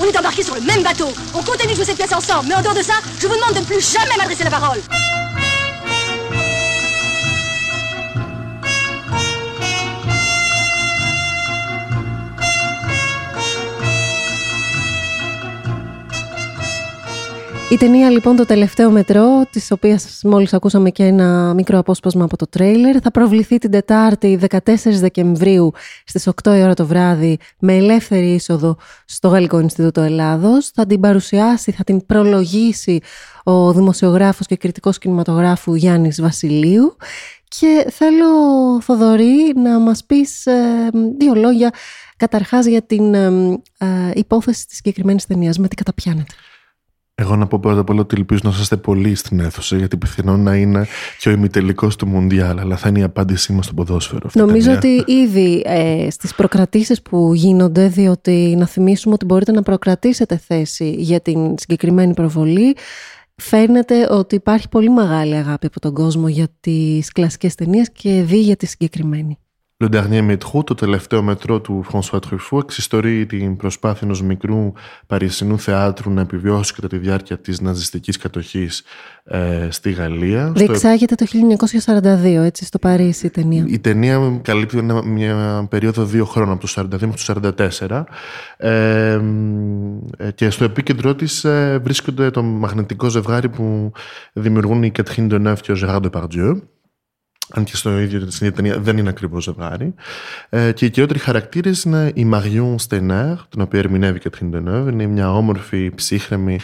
On 0.00 0.04
est 0.04 0.18
embarqués 0.18 0.42
sur 0.42 0.54
le 0.54 0.62
même 0.62 0.82
bateau. 0.82 1.08
On 1.34 1.42
continue 1.42 1.72
de 1.72 1.76
jouer 1.76 1.84
cette 1.84 1.98
pièce 1.98 2.12
ensemble. 2.12 2.48
Mais 2.48 2.54
en 2.54 2.62
dehors 2.62 2.74
de 2.74 2.82
ça, 2.82 2.94
je 3.20 3.26
vous 3.26 3.34
demande 3.34 3.54
de 3.54 3.60
ne 3.60 3.64
plus 3.64 3.92
jamais 3.92 4.16
m'adresser 4.16 4.44
la 4.44 4.50
parole. 4.50 4.80
Η 17.70 17.76
ταινία 17.76 18.10
λοιπόν 18.10 18.36
το 18.36 18.44
τελευταίο 18.44 18.90
μετρό, 18.90 19.46
της 19.50 19.70
οποίας 19.70 20.20
μόλις 20.24 20.54
ακούσαμε 20.54 20.90
και 20.90 21.04
ένα 21.04 21.54
μικρό 21.54 21.78
απόσπασμα 21.78 22.24
από 22.24 22.36
το 22.36 22.46
τρέιλερ, 22.46 22.96
θα 23.02 23.10
προβληθεί 23.10 23.58
την 23.58 23.70
Τετάρτη 23.70 24.38
14 24.48 24.58
Δεκεμβρίου 24.84 25.72
στις 26.04 26.28
8 26.42 26.56
η 26.56 26.62
ώρα 26.62 26.74
το 26.74 26.86
βράδυ 26.86 27.38
με 27.58 27.76
ελεύθερη 27.76 28.34
είσοδο 28.34 28.76
στο 29.04 29.28
Γαλλικό 29.28 29.60
Ινστιτούτο 29.60 30.00
Ελλάδος. 30.00 30.70
Θα 30.74 30.86
την 30.86 31.00
παρουσιάσει, 31.00 31.72
θα 31.72 31.84
την 31.84 32.06
προλογίσει 32.06 33.00
ο 33.44 33.72
δημοσιογράφος 33.72 34.46
και 34.46 34.56
κριτικός 34.56 34.98
κινηματογράφου 34.98 35.74
Γιάννης 35.74 36.20
Βασιλείου 36.20 36.96
και 37.48 37.86
θέλω 37.90 38.26
Θοδωρή 38.80 39.52
να 39.56 39.78
μας 39.78 40.04
πεις 40.04 40.46
ε, 40.46 40.90
δύο 41.18 41.34
λόγια 41.34 41.70
καταρχάς 42.16 42.66
για 42.66 42.82
την 42.82 43.14
ε, 43.14 43.26
ε, 43.78 43.86
υπόθεση 44.14 44.66
της 44.66 44.76
συγκεκριμένης 44.76 45.26
ταινίας 45.26 45.58
με 45.58 45.68
τι 45.68 45.74
καταπιάνεται; 45.74 46.34
Εγώ 47.18 47.36
να 47.36 47.46
πω 47.46 47.58
πρώτα 47.58 47.80
απ' 47.80 47.90
όλα 47.90 48.00
ότι 48.00 48.14
ελπίζω 48.18 48.40
να 48.44 48.50
είστε 48.50 48.76
πολύ 48.76 49.14
στην 49.14 49.40
αίθουσα, 49.40 49.76
γιατί 49.76 49.96
πιθανόν 49.96 50.42
να 50.42 50.56
είναι 50.56 50.86
και 51.18 51.28
ο 51.28 51.32
ημιτελικός 51.32 51.96
του 51.96 52.06
Μουντιάλ, 52.06 52.58
αλλά 52.58 52.76
θα 52.76 52.88
είναι 52.88 52.98
η 52.98 53.02
απάντησή 53.02 53.52
μας 53.52 53.64
στο 53.64 53.74
ποδόσφαιρο. 53.74 54.20
Αυτή 54.24 54.38
Νομίζω 54.38 54.72
ότι 54.72 55.04
ήδη 55.06 55.62
ε, 55.64 56.10
στις 56.10 56.34
προκρατήσεις 56.34 57.02
που 57.02 57.34
γίνονται, 57.34 57.88
διότι 57.88 58.54
να 58.58 58.66
θυμίσουμε 58.66 59.14
ότι 59.14 59.24
μπορείτε 59.24 59.52
να 59.52 59.62
προκρατήσετε 59.62 60.36
θέση 60.36 60.90
για 60.90 61.20
την 61.20 61.54
συγκεκριμένη 61.58 62.14
προβολή, 62.14 62.76
φαίνεται 63.36 64.08
ότι 64.10 64.34
υπάρχει 64.34 64.68
πολύ 64.68 64.90
μεγάλη 64.90 65.34
αγάπη 65.34 65.66
από 65.66 65.80
τον 65.80 65.94
κόσμο 65.94 66.28
για 66.28 66.48
τις 66.60 67.12
κλασικές 67.12 67.54
ταινίες 67.54 67.90
και 67.92 68.22
δει 68.22 68.40
για 68.40 68.56
τη 68.56 68.66
συγκεκριμένη. 68.66 69.38
Le 69.78 69.88
Dernier 69.88 70.30
Métro, 70.30 70.64
το 70.64 70.74
τελευταίο 70.74 71.22
μετρό 71.22 71.60
του 71.60 71.84
François 71.92 72.18
Truffaut, 72.18 72.62
εξιστορεί 72.62 73.26
την 73.26 73.56
προσπάθεια 73.56 74.00
ενός 74.02 74.22
μικρού 74.22 74.72
παρισινού 75.06 75.58
θεάτρου 75.58 76.10
να 76.10 76.20
επιβιώσει 76.20 76.74
κατά 76.74 76.88
τη 76.88 76.98
διάρκεια 76.98 77.38
της 77.38 77.60
ναζιστικής 77.60 78.16
κατοχής 78.16 78.82
ε, 79.24 79.68
στη 79.70 79.90
Γαλλία. 79.90 80.52
Διεξάγεται 80.54 81.14
το 81.14 81.26
1942, 81.84 82.24
έτσι, 82.24 82.64
στο 82.64 82.78
Παρίσι 82.78 83.26
η 83.26 83.30
ταινία. 83.30 83.64
Η 83.68 83.78
ταινία 83.78 84.40
καλύπτει 84.42 84.82
μια 85.04 85.66
περίοδο 85.70 86.04
δύο 86.04 86.24
χρόνων, 86.24 86.52
από 86.52 86.66
το 86.66 86.88
1942 86.92 87.00
μέχρι 87.00 87.52
το 87.52 87.64
1944. 87.88 88.04
Ε, 88.56 89.20
και 90.34 90.50
στο 90.50 90.64
επίκεντρό 90.64 91.14
της 91.14 91.44
ε, 91.44 91.80
βρίσκονται 91.82 92.30
το 92.30 92.42
μαγνητικό 92.42 93.08
ζευγάρι 93.08 93.48
που 93.48 93.92
δημιουργούν 94.32 94.82
η 94.82 94.92
Catherine 94.98 95.30
Deneuve 95.30 95.60
και 95.60 95.72
ο 95.72 95.76
Gérard 95.80 96.10
Depardieu 96.10 96.60
αν 97.50 97.64
και 97.64 97.76
στο 97.76 97.98
ίδιο 97.98 98.20
στην 98.30 98.46
ίδια 98.46 98.56
ταινία 98.56 98.78
δεν 98.78 98.98
είναι 98.98 99.08
ακριβώς 99.08 99.44
ζευγάρι. 99.44 99.94
Ε, 100.48 100.72
και 100.72 100.84
οι 100.84 100.90
κυριότεροι 100.90 101.18
χαρακτήρες 101.18 101.82
είναι 101.82 102.12
η 102.14 102.30
Marion 102.32 102.76
Steiner, 102.88 103.34
την 103.48 103.60
οποία 103.60 103.78
ερμηνεύει 103.78 104.16
η 104.16 104.20
Κατρίν 104.20 104.50
Ντενεύ. 104.50 104.92
Είναι 104.92 105.06
μια 105.06 105.32
όμορφη, 105.32 105.90
ψύχρεμη 105.94 106.58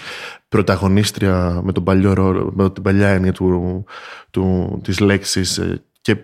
πρωταγωνίστρια 0.49 1.61
με, 1.65 1.73
τον 1.73 1.85
παλιό 1.85 2.13
ρόλο, 2.13 2.53
με 2.55 2.71
την 2.71 2.83
παλιά 2.83 3.09
έννοια 3.09 3.33
του, 3.33 3.85
του, 4.31 4.81
της 4.85 5.01
λέξης 5.01 5.59
ε, 5.59 5.83
και 6.01 6.17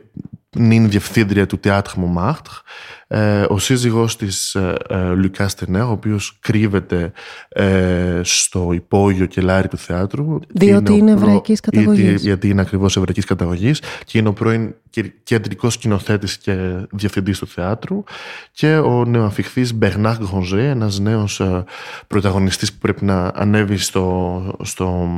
νυν 0.57 0.91
διευθύντρια 0.91 1.47
του 1.47 1.61
Théâtre 1.65 1.81
Montmartre, 1.83 2.61
ε, 3.07 3.45
ο 3.49 3.59
σύζυγός 3.59 4.17
της 4.17 4.55
ε, 4.55 4.75
ε, 4.89 5.11
Λουκά 5.11 5.49
Στενέρ, 5.49 5.83
ο 5.83 5.91
οποίος 5.91 6.39
κρύβεται 6.41 7.13
ε, 7.49 8.21
στο 8.23 8.73
υπόγειο 8.73 9.27
κελάρι 9.27 9.69
του 9.69 9.77
θεάτρου. 9.77 10.39
Διότι 10.49 10.93
είναι, 10.93 11.01
είναι 11.01 11.11
εβραϊκής 11.11 11.61
καταγωγής. 11.61 12.23
Γιατί, 12.23 12.49
είναι 12.49 12.61
ακριβώς 12.61 12.97
εβραϊκής 12.97 13.25
καταγωγής 13.25 13.83
και 14.05 14.19
είναι 14.19 14.29
ο 14.29 14.33
πρώην 14.33 14.75
κεντρικός 15.23 15.73
σκηνοθέτης 15.73 16.39
και 16.39 16.87
διευθυντής 16.91 17.39
του 17.39 17.47
θεάτρου 17.47 18.05
και 18.53 18.77
ο 18.77 19.05
νεοαφιχθής 19.05 19.75
Μπερνάρ 19.75 20.17
Γκρονζέ, 20.17 20.69
ένας 20.69 20.99
νέος 20.99 21.41
ε, 21.41 21.65
πρωταγωνιστής 22.07 22.73
που 22.73 22.79
πρέπει 22.79 23.05
να 23.05 23.33
ανέβει 23.35 23.77
στο, 23.77 24.57
στο, 24.63 25.09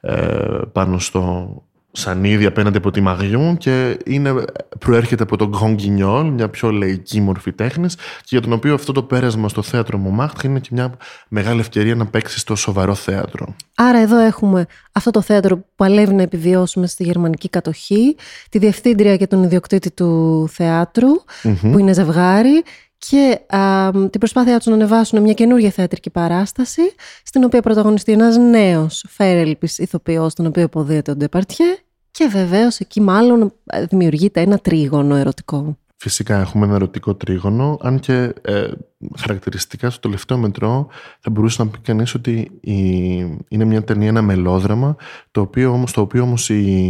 ε, 0.00 0.58
πάνω 0.72 0.98
στο 0.98 1.54
σανίδι 1.92 2.46
απέναντι 2.46 2.76
από 2.76 2.90
τη 2.90 3.00
Μαγιόν 3.00 3.56
και 3.56 3.98
είναι, 4.04 4.44
προέρχεται 4.78 5.22
από 5.22 5.36
τον 5.36 5.54
Grand 5.54 5.76
Guignol, 5.76 6.30
μια 6.32 6.48
πιο 6.48 6.70
λαϊκή 6.70 7.20
μορφή 7.20 7.52
τέχνης 7.52 7.94
και 7.94 8.28
για 8.28 8.40
τον 8.40 8.52
οποίο 8.52 8.74
αυτό 8.74 8.92
το 8.92 9.02
πέρασμα 9.02 9.48
στο 9.48 9.62
θέατρο 9.62 9.98
Μομάχτ 9.98 10.42
είναι 10.42 10.60
και 10.60 10.68
μια 10.72 10.92
μεγάλη 11.28 11.60
ευκαιρία 11.60 11.94
να 11.94 12.06
παίξει 12.06 12.38
στο 12.38 12.54
σοβαρό 12.54 12.94
θέατρο. 12.94 13.54
Άρα 13.74 13.98
εδώ 13.98 14.18
έχουμε 14.18 14.66
αυτό 14.92 15.10
το 15.10 15.20
θέατρο 15.20 15.56
που 15.56 15.66
παλεύει 15.76 16.14
να 16.14 16.22
επιβιώσουμε 16.22 16.86
στη 16.86 17.04
γερμανική 17.04 17.48
κατοχή, 17.48 18.16
τη 18.48 18.58
διευθύντρια 18.58 19.16
και 19.16 19.26
τον 19.26 19.42
ιδιοκτήτη 19.42 19.90
του 19.90 20.48
θεατρου 20.50 21.10
που 21.42 21.78
είναι 21.78 21.92
ζευγάρι 21.92 22.62
και 23.08 23.40
α, 23.56 23.90
την 23.90 24.20
προσπάθειά 24.20 24.56
τους 24.56 24.66
να 24.66 24.74
ανεβάσουν 24.74 25.22
μια 25.22 25.32
καινούργια 25.32 25.70
θεατρική 25.70 26.10
παράσταση, 26.10 26.82
στην 27.24 27.44
οποία 27.44 27.62
πρωταγωνιστεί 27.62 28.12
ένας 28.12 28.36
νέος 28.36 29.04
φέρελπης 29.08 29.78
ηθοποιός, 29.78 30.34
τον 30.34 30.46
οποίο 30.46 30.62
υποδίεται 30.62 31.10
ο 31.10 31.16
Ντεπαρτιέ, 31.16 31.76
και 32.10 32.26
βεβαίως 32.26 32.78
εκεί 32.78 33.00
μάλλον 33.00 33.52
δημιουργείται 33.88 34.40
ένα 34.40 34.58
τρίγωνο 34.58 35.14
ερωτικό. 35.14 35.76
Φυσικά 35.96 36.40
έχουμε 36.40 36.66
ένα 36.66 36.74
ερωτικό 36.74 37.14
τρίγωνο, 37.14 37.78
αν 37.82 38.00
και 38.00 38.32
ε, 38.42 38.68
χαρακτηριστικά 39.18 39.90
στο 39.90 40.00
τελευταίο 40.00 40.38
μετρό 40.38 40.86
θα 41.20 41.30
μπορούσε 41.30 41.62
να 41.62 41.68
πει 41.68 41.78
κανείς 41.78 42.14
ότι 42.14 42.50
είναι 43.48 43.64
μια 43.64 43.84
ταινία, 43.84 44.08
ένα 44.08 44.22
μελόδραμα, 44.22 44.96
το 45.30 45.40
οποίο 45.40 45.72
όμως, 45.72 45.92
το 45.92 46.00
οποίο 46.00 46.22
όμως 46.22 46.48
οι, 46.48 46.88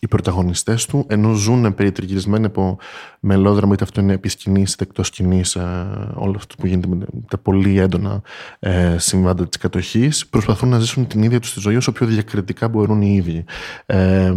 οι 0.00 0.08
πρωταγωνιστές 0.08 0.86
του, 0.86 1.04
ενώ 1.08 1.32
ζουν 1.32 1.74
περιτριγυρισμένοι 1.74 2.46
από 2.46 2.78
μελόδραμα, 3.20 3.74
είτε 3.74 3.84
αυτό 3.84 4.00
είναι 4.00 4.12
επί 4.12 4.28
σκηνής, 4.28 4.72
είτε 4.72 4.84
εκτός 4.84 5.06
σκηνής, 5.06 5.54
ε, 5.54 5.86
όλο 6.14 6.34
αυτό 6.36 6.54
που 6.58 6.66
γίνεται 6.66 6.88
με 6.88 7.04
τα 7.28 7.38
πολύ 7.38 7.78
έντονα 7.78 8.22
ε, 8.58 8.96
συμβάντα 8.98 9.48
της 9.48 9.58
κατοχής, 9.58 10.26
προσπαθούν 10.26 10.68
να 10.68 10.78
ζήσουν 10.78 11.06
την 11.06 11.22
ίδια 11.22 11.40
τους 11.40 11.54
τη 11.54 11.60
ζωή 11.60 11.76
όσο 11.76 11.92
πιο 11.92 12.06
διακριτικά 12.06 12.68
μπορούν 12.68 13.02
οι 13.02 13.14
ίδιοι. 13.14 13.44
Ε, 13.86 14.34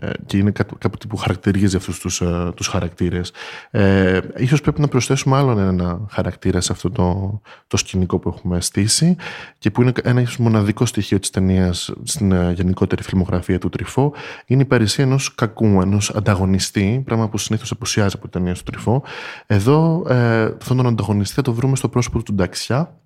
ε 0.00 0.10
και 0.26 0.36
είναι 0.36 0.50
κάτι 0.50 1.06
που 1.08 1.16
χαρακτηρίζει 1.16 1.76
αυτούς 1.76 1.98
τους, 1.98 2.20
ε, 2.20 2.52
τους 2.56 2.66
χαρακτήρες. 2.66 3.32
Ε, 3.70 4.18
ίσως 4.36 4.60
πρέπει 4.60 4.80
να 4.80 4.88
προσθέσουμε 4.88 5.36
άλλο 5.36 5.58
ένα 5.58 6.00
χαρακτήρα 6.10 6.30
χαρακτήρα 6.32 6.60
σε 6.60 6.72
αυτό 6.72 6.90
το, 6.90 7.40
το 7.66 7.76
σκηνικό 7.76 8.18
που 8.18 8.28
έχουμε 8.28 8.60
στήσει 8.60 9.16
και 9.58 9.70
που 9.70 9.82
είναι 9.82 9.92
ένα 10.02 10.26
μοναδικό 10.38 10.86
στοιχείο 10.86 11.18
της 11.18 11.30
ταινίας 11.30 11.92
στην 12.02 12.32
ε, 12.32 12.52
γενικότερη 12.52 13.02
φιλμογραφία 13.02 13.58
του 13.58 13.68
Τρυφό 13.68 14.12
είναι 14.46 14.62
η 14.62 14.64
παρουσία 14.64 15.04
ενός 15.04 15.34
κακού, 15.34 15.80
ενός 15.80 16.10
ανταγωνιστή, 16.10 17.02
πράγμα 17.04 17.28
που 17.28 17.38
συνήθως 17.38 17.70
απουσιάζει 17.70 18.14
από 18.18 18.28
ταινία 18.28 18.54
του 18.54 18.62
Τρυφό. 18.62 19.02
Εδώ 19.46 20.04
ε, 20.08 20.42
αυτόν 20.44 20.76
τον 20.76 20.86
ανταγωνιστή 20.86 21.34
θα 21.34 21.42
το 21.42 21.52
βρούμε 21.52 21.76
στο 21.76 21.88
πρόσωπο 21.88 22.22
του 22.22 22.34
Νταξιά, 22.34 22.96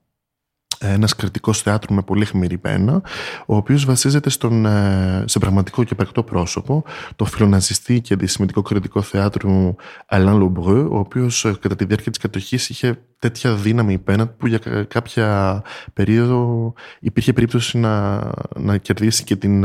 ένας 0.79 1.15
κριτικός 1.15 1.63
θεάτρου 1.63 1.95
με 1.95 2.03
πολύ 2.03 2.25
χμηρή 2.25 2.59
πένα, 2.59 3.03
ο 3.47 3.57
οποίος 3.57 3.85
βασίζεται 3.85 4.31
στον, 4.31 4.67
ε, 4.67 5.25
σε 5.27 5.39
πραγματικό 5.39 5.85
και 5.85 5.95
πρακτό 5.95 6.23
πρόσωπο, 6.23 6.85
το 7.17 7.25
φιλοναζιστή 7.25 8.01
και 8.01 8.15
αντισημιτικό 8.15 8.63
κριτικό 8.63 9.03
θεάτρου 9.03 9.75
Alain 10.11 10.35
Λομπρού, 10.39 10.89
ο 10.95 10.99
οποίος 10.99 11.45
ε, 11.45 11.57
κατά 11.61 11.77
τη 11.77 11.85
διάρκεια 11.85 12.11
της 12.11 12.21
κατοχής 12.21 12.69
είχε 12.69 12.99
τέτοια 13.19 13.55
δύναμη 13.55 13.99
πένα 13.99 14.27
που 14.27 14.47
για 14.47 14.59
κάποια 14.89 15.63
περίοδο 15.93 16.73
υπήρχε 17.01 17.33
περίπτωση 17.33 17.79
να, 17.79 18.25
να 18.57 18.77
κερδίσει 18.77 19.25
και 19.25 19.37
την, 19.37 19.65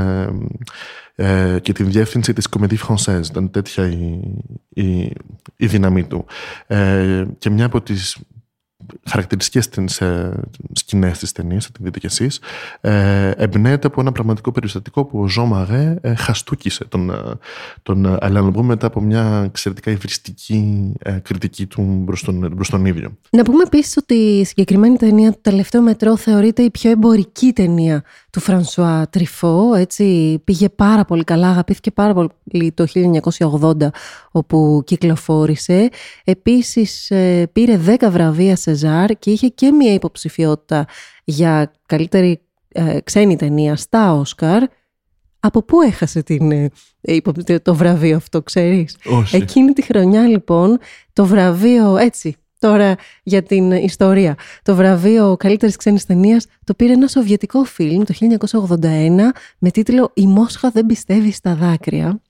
ε, 1.15 1.59
και 1.61 1.73
την 1.73 1.91
διεύθυνση 1.91 2.33
της 2.33 2.47
Comédie 2.49 2.77
Française. 2.87 3.25
Ήταν 3.29 3.51
τέτοια 3.51 3.87
η, 3.87 4.19
η, 4.69 5.13
η 5.55 5.67
δύναμή 5.67 6.03
του. 6.03 6.25
και 7.37 7.49
μια 7.49 7.65
από 7.65 7.81
τις 7.81 8.17
χαρακτηριστικές 9.09 9.69
σκηνές 10.73 11.19
της 11.19 11.31
ταινίας, 11.31 11.65
θα 11.65 11.71
την 11.71 11.85
δείτε 11.85 11.99
κι 11.99 12.05
εσείς, 12.05 12.39
ε, 12.81 13.29
εμπνέεται 13.29 13.87
από 13.87 14.01
ένα 14.01 14.11
πραγματικό 14.11 14.51
περιστατικό 14.51 15.05
που 15.05 15.19
ο 15.19 15.27
Ζω 15.27 15.45
Μαρέ 15.45 15.95
ε, 16.01 16.15
χαστούκησε 16.15 16.85
τον, 16.85 17.09
ε, 17.09 17.15
τον 17.83 18.17
Αλάν 18.19 18.53
μετά 18.61 18.87
από 18.87 19.01
μια 19.01 19.41
εξαιρετικά 19.45 19.91
υβριστική 19.91 20.91
ε, 20.99 21.11
κριτική 21.11 21.65
του 21.65 22.03
προς 22.05 22.23
τον, 22.23 22.55
προς 22.55 22.69
τον 22.69 22.85
ίδιο. 22.85 23.17
Να 23.29 23.43
πούμε 23.43 23.63
επίσης 23.63 23.97
ότι 23.97 24.13
η 24.13 24.45
συγκεκριμένη 24.45 24.97
ταινία 24.97 25.31
του 25.31 25.39
τελευταίο 25.41 25.81
μετρό 25.81 26.17
θεωρείται 26.17 26.61
η 26.63 26.69
πιο 26.69 26.89
εμπορική 26.89 27.53
ταινία 27.53 28.03
του 28.29 28.39
Φρανσουά 28.39 29.07
Τριφό, 29.09 29.73
έτσι 29.73 30.37
πήγε 30.43 30.69
πάρα 30.69 31.05
πολύ 31.05 31.23
καλά, 31.23 31.49
αγαπήθηκε 31.49 31.91
πάρα 31.91 32.13
πολύ 32.13 32.71
το 32.73 32.85
1980 33.39 33.73
όπου 34.31 34.83
κυκλοφόρησε. 34.85 35.89
Επίσης 36.23 37.09
ε, 37.09 37.49
πήρε 37.51 37.79
10 37.85 38.07
βραβεία 38.09 38.55
Σεζάρ 38.81 39.19
και 39.19 39.31
είχε 39.31 39.47
και 39.47 39.71
μία 39.71 39.93
υποψηφιότητα 39.93 40.85
για 41.23 41.71
καλύτερη 41.85 42.41
ε, 42.67 42.97
ξένη 43.03 43.35
ταινία 43.35 43.75
στα 43.75 44.13
Όσκαρ. 44.13 44.63
Από 45.39 45.63
πού 45.63 45.81
έχασε 45.81 46.23
την, 46.23 46.51
ε, 46.51 46.69
το 47.61 47.75
βραβείο 47.75 48.15
αυτό, 48.15 48.41
ξέρεις; 48.41 48.97
Όχι. 49.05 49.35
Εκείνη 49.35 49.73
τη 49.73 49.81
χρονιά 49.81 50.27
λοιπόν 50.27 50.79
το 51.13 51.25
βραβείο 51.25 51.97
έτσι 51.97 52.35
Τώρα 52.59 52.95
για 53.23 53.43
την 53.43 53.71
ιστορία. 53.71 54.35
Το 54.63 54.75
βραβείο 54.75 55.35
καλύτερης 55.39 55.75
ξένης 55.75 56.05
ταινίας 56.05 56.45
το 56.63 56.73
πήρε 56.73 56.93
ένα 56.93 57.07
σοβιετικό 57.07 57.63
φιλμ 57.63 58.03
το 58.03 58.13
1981 58.69 59.31
με 59.57 59.71
τίτλο 59.71 60.11
«Η 60.13 60.27
Μόσχα 60.27 60.69
δεν 60.69 60.85
πιστεύει 60.85 61.31
στα 61.31 61.55
δάκρυα». 61.55 62.21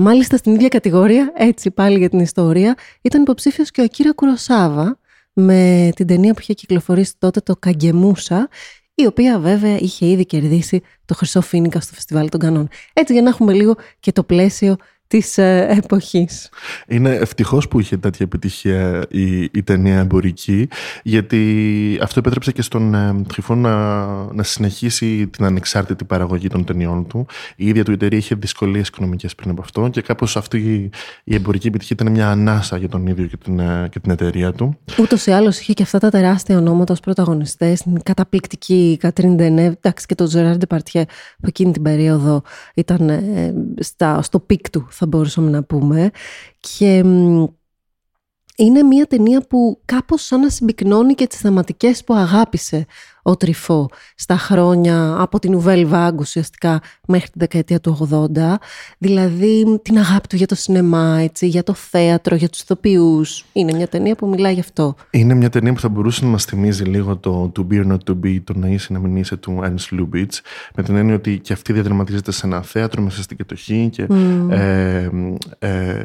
μάλιστα 0.00 0.36
στην 0.36 0.54
ίδια 0.54 0.68
κατηγορία, 0.68 1.32
έτσι 1.36 1.70
πάλι 1.70 1.98
για 1.98 2.08
την 2.08 2.18
ιστορία, 2.18 2.74
ήταν 3.02 3.22
υποψήφιος 3.22 3.70
και 3.70 3.80
ο 3.80 3.84
Ακύρα 3.84 4.12
Κουροσάβα 4.12 4.98
με 5.38 5.90
την 5.94 6.06
ταινία 6.06 6.34
που 6.34 6.40
είχε 6.40 6.52
κυκλοφορήσει 6.52 7.14
τότε 7.18 7.40
το 7.40 7.56
«Καγκεμούσα». 7.56 8.48
η 8.94 9.06
οποία 9.06 9.38
βέβαια 9.38 9.78
είχε 9.78 10.06
ήδη 10.06 10.26
κερδίσει 10.26 10.82
το 11.04 11.14
Χρυσό 11.14 11.40
Φίνικα 11.40 11.80
στο 11.80 11.94
Φεστιβάλ 11.94 12.28
των 12.28 12.40
Κανών. 12.40 12.68
Έτσι 12.92 13.12
για 13.12 13.22
να 13.22 13.28
έχουμε 13.28 13.52
λίγο 13.52 13.76
και 14.00 14.12
το 14.12 14.24
πλαίσιο 14.24 14.76
της 15.06 15.38
ε, 15.38 15.66
εποχής. 15.84 16.48
Είναι 16.88 17.10
ευτυχώς 17.10 17.68
που 17.68 17.80
είχε 17.80 17.96
τέτοια 17.96 18.24
επιτυχία 18.24 19.06
η, 19.10 19.42
η 19.42 19.62
ταινία 19.64 19.98
εμπορική 19.98 20.68
γιατί 21.02 21.98
αυτό 22.02 22.18
επέτρεψε 22.18 22.52
και 22.52 22.62
στον 22.62 22.94
ε, 22.94 23.22
Τριφό 23.28 23.54
να, 23.54 24.06
να 24.32 24.42
συνεχίσει 24.42 25.26
την 25.26 25.44
ανεξάρτητη 25.44 26.04
παραγωγή 26.04 26.48
των 26.48 26.64
ταινιών 26.64 27.06
του. 27.06 27.26
Η 27.56 27.68
ίδια 27.68 27.84
του 27.84 27.92
εταιρεία 27.92 28.18
είχε 28.18 28.34
δυσκολίες 28.34 28.88
οικονομικές 28.88 29.34
πριν 29.34 29.50
από 29.50 29.62
αυτό 29.62 29.88
και 29.88 30.00
κάπως 30.00 30.36
αυτή 30.36 30.58
η, 30.58 30.90
η 31.24 31.34
εμπορική 31.34 31.66
επιτυχία 31.66 31.96
ήταν 32.00 32.12
μια 32.12 32.30
ανάσα 32.30 32.76
για 32.76 32.88
τον 32.88 33.06
ίδιο 33.06 33.26
και 33.26 33.36
την, 33.36 33.58
ε, 33.58 33.88
και 33.90 34.00
την 34.00 34.10
εταιρεία 34.10 34.52
του. 34.52 34.78
Ούτως 34.98 35.26
ή 35.26 35.30
άλλως 35.30 35.58
είχε 35.58 35.72
και 35.72 35.82
αυτά 35.82 35.98
τα 35.98 36.10
τεράστια 36.10 36.58
ονόματα 36.58 36.92
ως 36.92 37.00
πρωταγωνιστές, 37.00 37.80
την 37.80 38.02
καταπληκτική 38.02 38.96
Κατρίν 39.00 39.36
Ντενέ, 39.36 39.64
εντάξει 39.64 40.06
και 40.06 40.14
τον 40.14 40.26
Ζεράρ 40.26 40.56
Ντεπαρτιέ 40.56 41.04
που 41.40 41.46
εκείνη 41.46 41.72
την 41.72 41.82
περίοδο 41.82 42.42
ήταν 42.74 43.08
ε, 43.08 43.54
στα, 43.78 44.22
στο 44.22 44.40
peak 44.40 44.70
του 44.70 44.86
θα 44.96 45.06
μπορούσαμε 45.06 45.50
να 45.50 45.62
πούμε. 45.62 46.10
Και 46.60 46.96
είναι 48.56 48.82
μια 48.82 49.06
ταινία 49.06 49.40
που 49.40 49.80
κάπως 49.84 50.22
σαν 50.24 50.40
να 50.40 50.50
συμπυκνώνει 50.50 51.14
και 51.14 51.26
τις 51.26 51.38
θεματικές 51.38 52.04
που 52.04 52.14
αγάπησε 52.14 52.86
ο 53.26 53.36
Τρυφώ 53.36 53.90
στα 54.14 54.36
χρόνια 54.36 55.16
από 55.18 55.38
την 55.38 55.54
Νουβέλ 55.54 55.86
Βαγκ 55.86 56.18
ουσιαστικά 56.18 56.80
μέχρι 57.06 57.28
την 57.30 57.40
δεκαετία 57.40 57.80
του 57.80 58.08
80. 58.36 58.54
Δηλαδή 58.98 59.80
την 59.82 59.98
αγάπη 59.98 60.26
του 60.28 60.36
για 60.36 60.46
το 60.46 60.54
σινεμά, 60.54 61.18
έτσι, 61.20 61.46
για 61.46 61.62
το 61.62 61.74
θέατρο, 61.74 62.36
για 62.36 62.48
τους 62.48 62.60
ηθοποιούς. 62.60 63.44
Είναι 63.52 63.72
μια 63.72 63.88
ταινία 63.88 64.14
που 64.14 64.28
μιλάει 64.28 64.54
γι' 64.54 64.60
αυτό. 64.60 64.94
Είναι 65.10 65.34
μια 65.34 65.50
ταινία 65.50 65.72
που 65.72 65.80
θα 65.80 65.88
μπορούσε 65.88 66.24
να 66.24 66.30
μας 66.30 66.44
θυμίζει 66.44 66.84
λίγο 66.84 67.16
το 67.16 67.52
To 67.56 67.72
Be 67.72 67.84
or 67.84 67.92
Not 67.92 68.10
To 68.10 68.14
Be, 68.24 68.40
το 68.44 68.52
να 68.56 68.68
είσαι 68.68 68.92
να 68.92 68.98
μην 68.98 69.16
είσαι 69.16 69.36
του 69.36 69.60
Ernst 69.62 69.98
Lubitsch, 69.98 70.38
με 70.74 70.82
την 70.82 70.96
έννοια 70.96 71.14
ότι 71.14 71.38
και 71.38 71.52
αυτή 71.52 71.72
διαδραματίζεται 71.72 72.32
σε 72.32 72.46
ένα 72.46 72.62
θέατρο 72.62 73.02
μέσα 73.02 73.22
στην 73.22 73.36
κατοχή 73.36 73.88
και, 73.92 74.06
ε, 74.50 75.10
ε, 75.58 76.00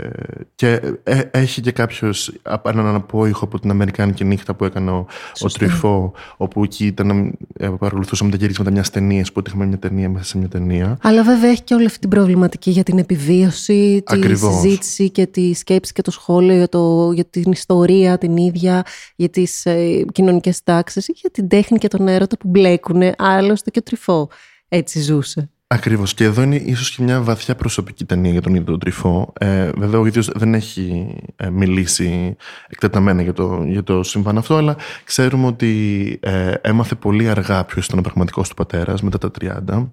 και 0.56 0.82
ε, 1.04 1.22
έχει 1.32 1.62
και 1.62 1.72
κάποιος 1.72 2.34
έναν 2.66 2.96
απόϊχο 2.96 3.46
από 3.46 3.60
την 3.60 3.70
Αμερικάνικη 3.70 4.24
νύχτα 4.24 4.54
που 4.54 4.66
έκανε 4.66 4.92
ο, 4.92 5.06
ο 5.40 5.48
Τριφό, 5.48 6.14
όπου 6.38 6.64
εκεί 6.64 6.86
ήταν 6.86 7.11
ε, 7.58 7.68
παρακολουθούσαμε 7.80 8.32
τα 8.32 8.38
γυρίσματα 8.38 8.72
μιας 8.72 8.90
ταινίας, 8.90 9.32
που 9.32 9.42
είχαμε 9.48 9.66
μια 9.66 9.78
ταινία 9.78 10.10
μέσα 10.10 10.26
σε 10.26 10.38
μια 10.38 10.48
ταινία. 10.48 10.98
Αλλά 11.02 11.24
βέβαια 11.24 11.50
έχει 11.50 11.62
και 11.62 11.74
όλη 11.74 11.86
αυτή 11.86 12.00
την 12.00 12.10
προβληματική 12.10 12.72
για 12.72 12.84
την 12.84 12.98
επιβίωση, 12.98 14.04
τη 14.06 14.18
Ακριβώς. 14.18 14.62
συζήτηση 14.62 15.10
και 15.10 15.26
τη 15.26 15.54
σκέψη 15.54 15.94
και 15.94 16.02
το 16.02 16.12
σχόλιο 16.12 16.56
για, 16.56 16.70
το, 16.70 17.12
για 17.12 17.26
την 17.26 17.52
ιστορία 17.52 18.18
την 18.18 18.38
ίδια, 18.38 18.86
για 19.16 19.30
τις 19.30 19.66
ε, 19.66 20.06
κοινωνικές 20.12 20.64
τάξεις, 20.64 21.10
για 21.14 21.30
την 21.30 21.48
τέχνη 21.48 21.78
και 21.78 21.88
τον 21.88 22.08
έρωτα 22.08 22.38
που 22.38 22.48
μπλέκουν. 22.48 23.02
Άλλωστε 23.18 23.70
και 23.70 23.82
τρυφό 23.82 24.30
έτσι 24.68 25.00
ζούσε. 25.00 25.50
Ακριβώς. 25.74 26.14
Και 26.14 26.24
εδώ 26.24 26.42
είναι 26.42 26.56
ίσως 26.56 26.92
και 26.92 27.04
μια 27.04 27.22
βαθιά 27.22 27.56
προσωπική 27.56 28.06
ταινία 28.06 28.32
για 28.32 28.42
τον 28.42 28.52
ίδιο 28.54 28.66
τον 28.66 28.80
Τριφό. 28.80 29.34
Ε, 29.40 29.70
βέβαια, 29.78 30.00
ο 30.00 30.06
ίδιος 30.06 30.30
δεν 30.36 30.54
έχει 30.54 31.16
ε, 31.36 31.50
μιλήσει 31.50 32.36
εκτεταμένα 32.68 33.22
για 33.22 33.34
το, 33.34 33.64
για 33.68 33.84
το 33.84 34.04
συμβάν 34.04 34.38
αυτό, 34.38 34.56
αλλά 34.56 34.76
ξέρουμε 35.04 35.48
ότι 35.48 36.20
ε, 36.22 36.54
έμαθε 36.62 36.96
πολύ 36.96 37.30
αργά 37.30 37.66
ποιος 37.66 37.86
ήταν 37.86 38.00
ο 38.00 38.02
πραγματικός 38.02 38.50
του 38.50 38.56
πατέρας 38.56 39.02
μετά 39.02 39.18
τα 39.18 39.32
30. 39.42 39.88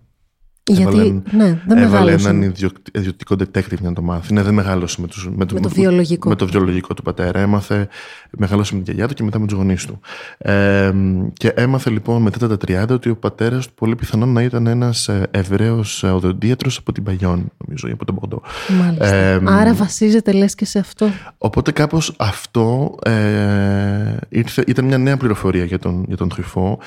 Γιατί, 0.72 0.82
Έβαλε- 0.98 1.12
ναι, 1.32 1.60
δεν 1.66 1.78
Έβαλε 1.78 2.04
μεγάλωσε. 2.04 2.28
έναν 2.28 2.42
ιδιοκ- 2.42 2.76
ιδιωτικό 2.98 3.34
detective 3.38 3.78
για 3.80 3.88
να 3.88 3.92
το 3.92 4.02
μάθει. 4.02 4.32
Ναι, 4.32 4.42
δεν 4.42 4.54
μεγάλωσε 4.54 5.00
με, 5.00 5.06
τους, 5.06 5.25
με, 5.28 5.46
Με 5.52 5.60
το 5.60 5.68
βιολογικό. 5.68 6.28
με 6.28 6.34
το 6.34 6.46
βιολογικό 6.46 6.94
του 6.94 7.02
πατέρα. 7.02 7.40
Έμαθε, 7.40 7.88
μεγάλωσε 8.38 8.75
με 8.75 8.80
την 8.82 8.92
γιαγιά 8.94 9.08
του 9.08 9.14
και 9.14 9.22
μετά 9.22 9.38
με 9.38 9.46
τους 9.46 9.56
γονείς 9.56 9.87
του. 9.87 10.00
Ε, 10.38 10.92
και 11.32 11.48
έμαθε 11.48 11.90
λοιπόν 11.90 12.22
μετά 12.22 12.48
τα 12.48 12.56
30 12.56 12.94
ότι 12.94 13.08
ο 13.10 13.16
πατέρας 13.16 13.66
του 13.66 13.75
πολύ 13.75 13.94
πιθανόν 13.94 14.32
να 14.32 14.42
ήταν 14.42 14.66
ένας 14.66 15.08
Εβραίο 15.30 15.84
οδοντίατρος 16.02 16.76
από 16.78 16.92
την 16.92 17.02
Παγιόν, 17.02 17.52
νομίζω, 17.64 17.88
ή 17.88 17.90
από 17.90 18.04
τον 18.04 18.14
Πορντό. 18.14 18.42
Μάλιστα. 18.82 19.14
Ε, 19.16 19.40
Άρα 19.44 19.75
βασίζεται 19.75 20.32
λες 20.32 20.54
και 20.54 20.64
σε 20.64 20.78
αυτό. 20.78 21.06
Οπότε 21.38 21.72
κάπως 21.72 22.14
αυτό 22.18 22.94
ε, 23.04 24.16
ήρθε, 24.28 24.64
ήταν 24.66 24.84
μια 24.84 24.98
νέα 24.98 25.16
πληροφορία 25.16 25.64
για 25.64 25.78
τον, 25.78 26.04
για 26.08 26.16
τον 26.16 26.28
Τριφό 26.28 26.78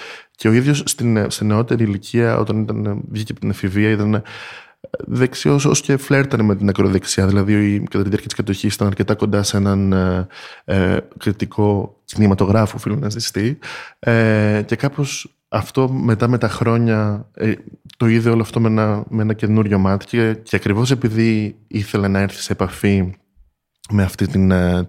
και 0.41 0.47
ο 0.47 0.53
ίδιος 0.53 0.83
στην, 0.85 1.31
σε 1.31 1.43
νεότερη 1.43 1.83
ηλικία 1.83 2.37
όταν 2.37 2.61
ήταν, 2.61 3.01
βγήκε 3.09 3.31
από 3.31 3.41
την 3.41 3.49
εφηβεία 3.49 3.89
ήταν 3.89 4.23
δεξιός 5.07 5.65
ως 5.65 5.81
και 5.81 5.97
φλέρτανε 5.97 6.43
με 6.43 6.55
την 6.55 6.69
ακροδεξιά. 6.69 7.27
Δηλαδή 7.27 7.79
κατά 7.79 8.03
τη 8.03 8.09
διάρκεια 8.09 8.27
της 8.27 8.35
κατοχής 8.35 8.73
ήταν 8.73 8.87
αρκετά 8.87 9.15
κοντά 9.15 9.43
σε 9.43 9.57
έναν 9.57 9.93
ε, 9.93 10.27
ε, 10.65 10.97
κριτικό 11.17 11.99
κινηματογράφο 12.05 12.77
φίλο 12.77 12.95
ναζιστή 12.95 13.57
ε, 13.99 14.61
και 14.65 14.75
κάπως 14.75 15.35
αυτό 15.47 15.89
μετά 15.89 16.27
με 16.27 16.37
τα 16.37 16.49
χρόνια 16.49 17.29
ε, 17.33 17.53
το 17.97 18.07
είδε 18.07 18.29
όλο 18.29 18.41
αυτό 18.41 18.59
με 18.59 18.67
ένα, 18.67 19.03
με 19.09 19.21
ένα 19.21 19.33
καινούριο 19.33 19.77
μάτι. 19.77 20.05
Και, 20.05 20.33
και 20.43 20.55
ακριβώς 20.55 20.91
επειδή 20.91 21.55
ήθελε 21.67 22.07
να 22.07 22.19
έρθει 22.19 22.41
σε 22.41 22.53
επαφή 22.53 23.13
με 23.91 24.03
αυτή 24.03 24.27
την, 24.27 24.51
ε, 24.51 24.87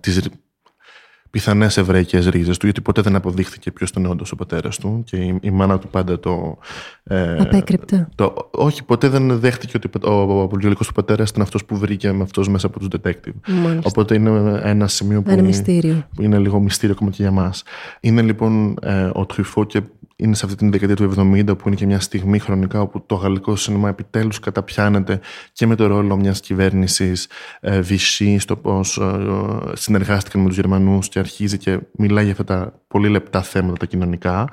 τις 1.33 1.45
ρι- 1.45 1.51
πιθανές 1.51 1.77
εβραϊκές 1.77 2.27
ρίζες 2.29 2.57
του, 2.57 2.64
γιατί 2.64 2.81
ποτέ 2.81 3.01
δεν 3.03 3.14
αποδείχθηκε 3.16 3.71
ποιος 3.71 3.90
ήταν 3.90 4.07
όντως 4.07 4.33
ο 4.33 4.37
πατέρας 4.37 4.79
του 4.79 5.03
και 5.07 5.16
η, 5.16 5.38
η 5.42 5.51
μάνα 5.51 5.79
του 5.79 5.88
πάντα 5.88 6.21
το... 6.21 6.59
ε, 7.05 7.37
Απέκρυπτε. 7.38 8.09
το 8.14 8.49
όχι, 8.51 8.85
ποτέ 8.85 9.09
δεν 9.09 9.38
δέχτηκε 9.38 9.77
ότι 9.77 9.90
ο, 10.07 10.11
ο, 10.11 10.42
ο 10.42 10.49
βιολογικός 10.49 10.87
του 10.87 10.92
πατέρας 10.92 11.31
ήταν 11.31 11.42
αυτός 11.42 11.64
που 11.64 11.77
βρήκε 11.77 12.12
με 12.12 12.23
αυτός 12.23 12.49
μέσα 12.49 12.66
από 12.66 12.79
τους 12.79 12.88
detective. 12.92 13.33
Μάλιστα. 13.49 13.83
Οπότε 13.85 14.14
είναι 14.14 14.61
ένα 14.64 14.88
σημείο 14.88 15.23
που, 15.23 15.31
Ένα 15.31 15.42
μυστήριο. 15.42 16.07
που 16.14 16.23
είναι 16.23 16.38
λίγο 16.38 16.61
μυστήριο 16.61 16.95
ακόμα 16.95 17.11
και 17.11 17.23
για 17.23 17.31
μας. 17.31 17.62
Είναι 18.01 18.23
λοιπόν 18.23 18.77
ε, 18.83 19.11
ο 19.12 19.27
Τρουφό 19.27 19.64
και 19.64 19.81
είναι 20.22 20.35
σε 20.35 20.44
αυτή 20.44 20.56
την 20.56 20.70
δεκαετία 20.70 20.96
του 20.96 21.14
70 21.16 21.58
που 21.58 21.62
είναι 21.66 21.76
και 21.76 21.87
μια 21.87 22.00
στιγμή 22.00 22.38
χρονικά 22.38 22.80
όπου 22.80 23.06
το 23.06 23.14
γαλλικό 23.14 23.56
σινεμά 23.56 23.88
επιτέλους 23.88 24.38
καταπιάνεται 24.40 25.20
και 25.52 25.66
με 25.66 25.74
το 25.74 25.87
ρόλο 25.87 26.16
μιας 26.16 26.40
κυβέρνησης 26.40 27.28
ε, 27.61 27.80
Vichy 27.88 28.37
στο 28.38 28.56
πώς 28.56 28.96
ε, 28.96 29.76
συνεργάστηκαν 29.76 30.40
με 30.42 30.46
τους 30.48 30.56
Γερμανούς 30.56 31.08
και 31.08 31.18
αρχίζει 31.18 31.58
και 31.58 31.78
μιλάει 31.92 32.24
για 32.24 32.32
αυτά 32.32 32.44
τα 32.44 32.80
πολύ 32.88 33.08
λεπτά 33.08 33.42
θέματα 33.42 33.76
τα 33.76 33.87
κοινωνικά 33.87 34.48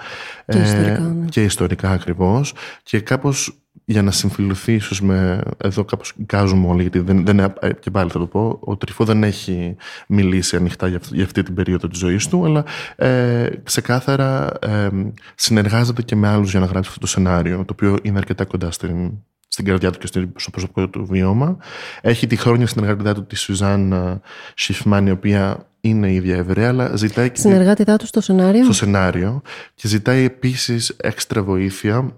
Και 0.45 0.57
ιστορικά, 0.57 0.99
ναι. 0.99 1.25
και 1.25 1.43
ιστορικά 1.43 1.89
ακριβώς 1.89 2.53
και 2.83 2.99
κάπως 2.99 3.59
για 3.85 4.01
να 4.01 4.11
συμφιλουθεί 4.11 4.73
ίσως 4.73 5.01
με. 5.01 5.41
Εδώ 5.57 5.83
κάπως 5.85 6.13
εικάζουμε 6.17 6.67
όλοι, 6.67 6.81
γιατί 6.81 6.99
δεν, 6.99 7.25
δεν, 7.25 7.39
ε, 7.39 7.73
και 7.79 7.91
πάλι 7.91 8.09
θα 8.09 8.19
το 8.19 8.25
πω. 8.25 8.57
Ο 8.61 8.77
Τριφό 8.77 9.03
δεν 9.05 9.23
έχει 9.23 9.75
μιλήσει 10.07 10.55
ανοιχτά 10.55 10.87
για 10.87 10.97
αυτή, 10.97 11.15
για 11.15 11.23
αυτή 11.23 11.43
την 11.43 11.53
περίοδο 11.53 11.87
της 11.87 11.99
ζωής 11.99 12.27
του, 12.27 12.45
αλλά 12.45 12.63
ε, 12.95 13.49
ξεκάθαρα 13.63 14.49
ε, 14.61 14.89
συνεργάζεται 15.35 16.01
και 16.01 16.15
με 16.15 16.27
άλλους 16.27 16.51
για 16.51 16.59
να 16.59 16.65
γράψει 16.65 16.89
αυτό 16.89 16.99
το 16.99 17.07
σενάριο, 17.07 17.57
το 17.57 17.65
οποίο 17.71 17.97
είναι 18.01 18.17
αρκετά 18.17 18.45
κοντά 18.45 18.71
στην, 18.71 19.11
στην 19.47 19.65
καρδιά 19.65 19.91
του 19.91 19.99
και 19.99 20.07
στο 20.35 20.49
προσωπικό 20.51 20.89
του 20.89 21.05
βίωμα. 21.05 21.57
Έχει 22.01 22.27
τη 22.27 22.35
χρόνια 22.35 22.67
συνεργατητά 22.67 23.13
του 23.13 23.25
τη 23.25 23.35
Σουζάν 23.35 24.21
Σιφμάν, 24.55 25.07
η 25.07 25.11
οποία 25.11 25.67
είναι 25.81 26.09
η 26.09 26.15
ίδια 26.15 26.35
Εβραία, 26.35 26.67
αλλά 26.67 26.95
ζητάει 26.95 27.29
και. 27.29 27.39
Συνεργάτητά 27.39 27.97
του 27.97 28.05
στο 28.05 28.21
σενάριο; 28.21 28.63
Στο 28.63 28.73
σενάριο 28.73 29.41
και 29.75 29.87
ζητάει 29.87 30.23
επίσης 30.23 30.89
έξτρα 30.89 31.43
βοήθεια 31.43 32.17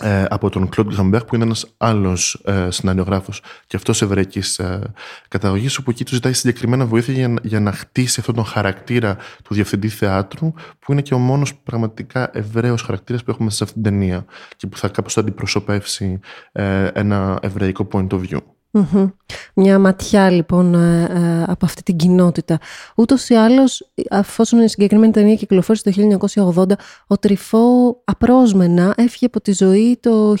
ε, 0.00 0.24
από 0.28 0.50
τον 0.50 0.68
Κλοντ 0.68 0.94
Γκαμπέρ 0.94 1.24
που 1.24 1.34
είναι 1.34 1.44
ένας 1.44 1.66
άλλος 1.76 2.42
ε, 2.44 2.70
σεναριογράφος 2.70 3.42
και 3.66 3.76
αυτός 3.76 4.02
εβραϊκής 4.02 4.58
ε, 4.58 4.92
καταγωγής 5.28 5.76
όπου 5.76 5.90
εκεί 5.90 6.04
του 6.04 6.14
ζητάει 6.14 6.32
συγκεκριμένα 6.32 6.86
βοήθεια 6.86 7.14
για, 7.14 7.34
για 7.42 7.60
να 7.60 7.72
χτίσει 7.72 8.20
αυτόν 8.20 8.34
τον 8.34 8.44
χαρακτήρα 8.44 9.16
του 9.44 9.54
διευθυντή 9.54 9.88
θεάτρου 9.88 10.52
που 10.78 10.92
είναι 10.92 11.02
και 11.02 11.14
ο 11.14 11.18
μόνος 11.18 11.54
πραγματικά 11.54 12.30
εβραίος 12.32 12.82
χαρακτήρας 12.82 13.24
που 13.24 13.30
έχουμε 13.30 13.50
σε 13.50 13.64
αυτήν 13.64 13.82
την 13.82 13.92
ταινία 13.92 14.24
και 14.56 14.66
που 14.66 14.76
θα 14.76 14.88
κάπως 14.88 15.12
θα 15.12 15.20
αντιπροσωπεύσει 15.20 16.20
ε, 16.52 16.86
ένα 16.94 17.38
εβραϊκό 17.42 17.88
point 17.92 18.08
of 18.08 18.20
view. 18.20 18.38
Mm-hmm. 18.74 19.12
Μια 19.54 19.78
ματιά 19.78 20.30
λοιπόν 20.30 20.74
ε, 20.74 21.02
ε, 21.02 21.42
από 21.46 21.64
αυτή 21.64 21.82
την 21.82 21.96
κοινότητα. 21.96 22.58
Ούτως 22.96 23.28
ή 23.28 23.34
άλλως, 23.34 23.90
αφόσον 24.10 24.60
η 24.60 24.68
συγκεκριμένη 24.68 25.12
ταινία 25.12 25.34
κυκλοφόρησε 25.34 25.90
το 25.90 26.18
1980, 26.54 26.72
ο 27.06 27.18
Τρυφό 27.18 27.96
απρόσμενα 28.04 28.94
έφυγε 28.96 29.26
από 29.26 29.40
τη 29.40 29.52
ζωή 29.52 29.98
το 30.00 30.34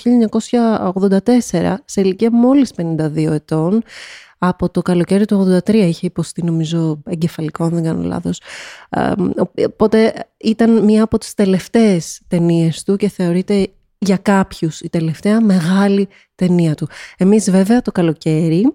1984 1.52 1.74
σε 1.84 2.00
ηλικία 2.00 2.30
μόλις 2.32 2.72
52 2.76 3.16
ετών. 3.16 3.82
Από 4.38 4.70
το 4.70 4.82
καλοκαίρι 4.82 5.24
του 5.24 5.60
83 5.64 5.74
είχε 5.74 6.06
υποστεί 6.06 6.44
νομίζω 6.44 7.02
εγκεφαλικό, 7.04 7.64
αν 7.64 7.70
δεν 7.70 7.82
κάνω 7.82 8.02
λάθος. 8.02 8.40
Ε, 8.88 9.12
οπότε 9.64 10.12
ήταν 10.36 10.84
μία 10.84 11.02
από 11.02 11.18
τις 11.18 11.34
τελευταίες 11.34 12.20
ταινίες 12.28 12.82
του 12.82 12.96
και 12.96 13.08
θεωρείται 13.08 13.68
για 14.04 14.16
κάποιους 14.16 14.80
η 14.80 14.88
τελευταία 14.88 15.40
μεγάλη 15.40 16.08
ταινία 16.34 16.74
του. 16.74 16.88
Εμείς 17.16 17.50
βέβαια 17.50 17.82
το 17.82 17.92
καλοκαίρι 17.92 18.74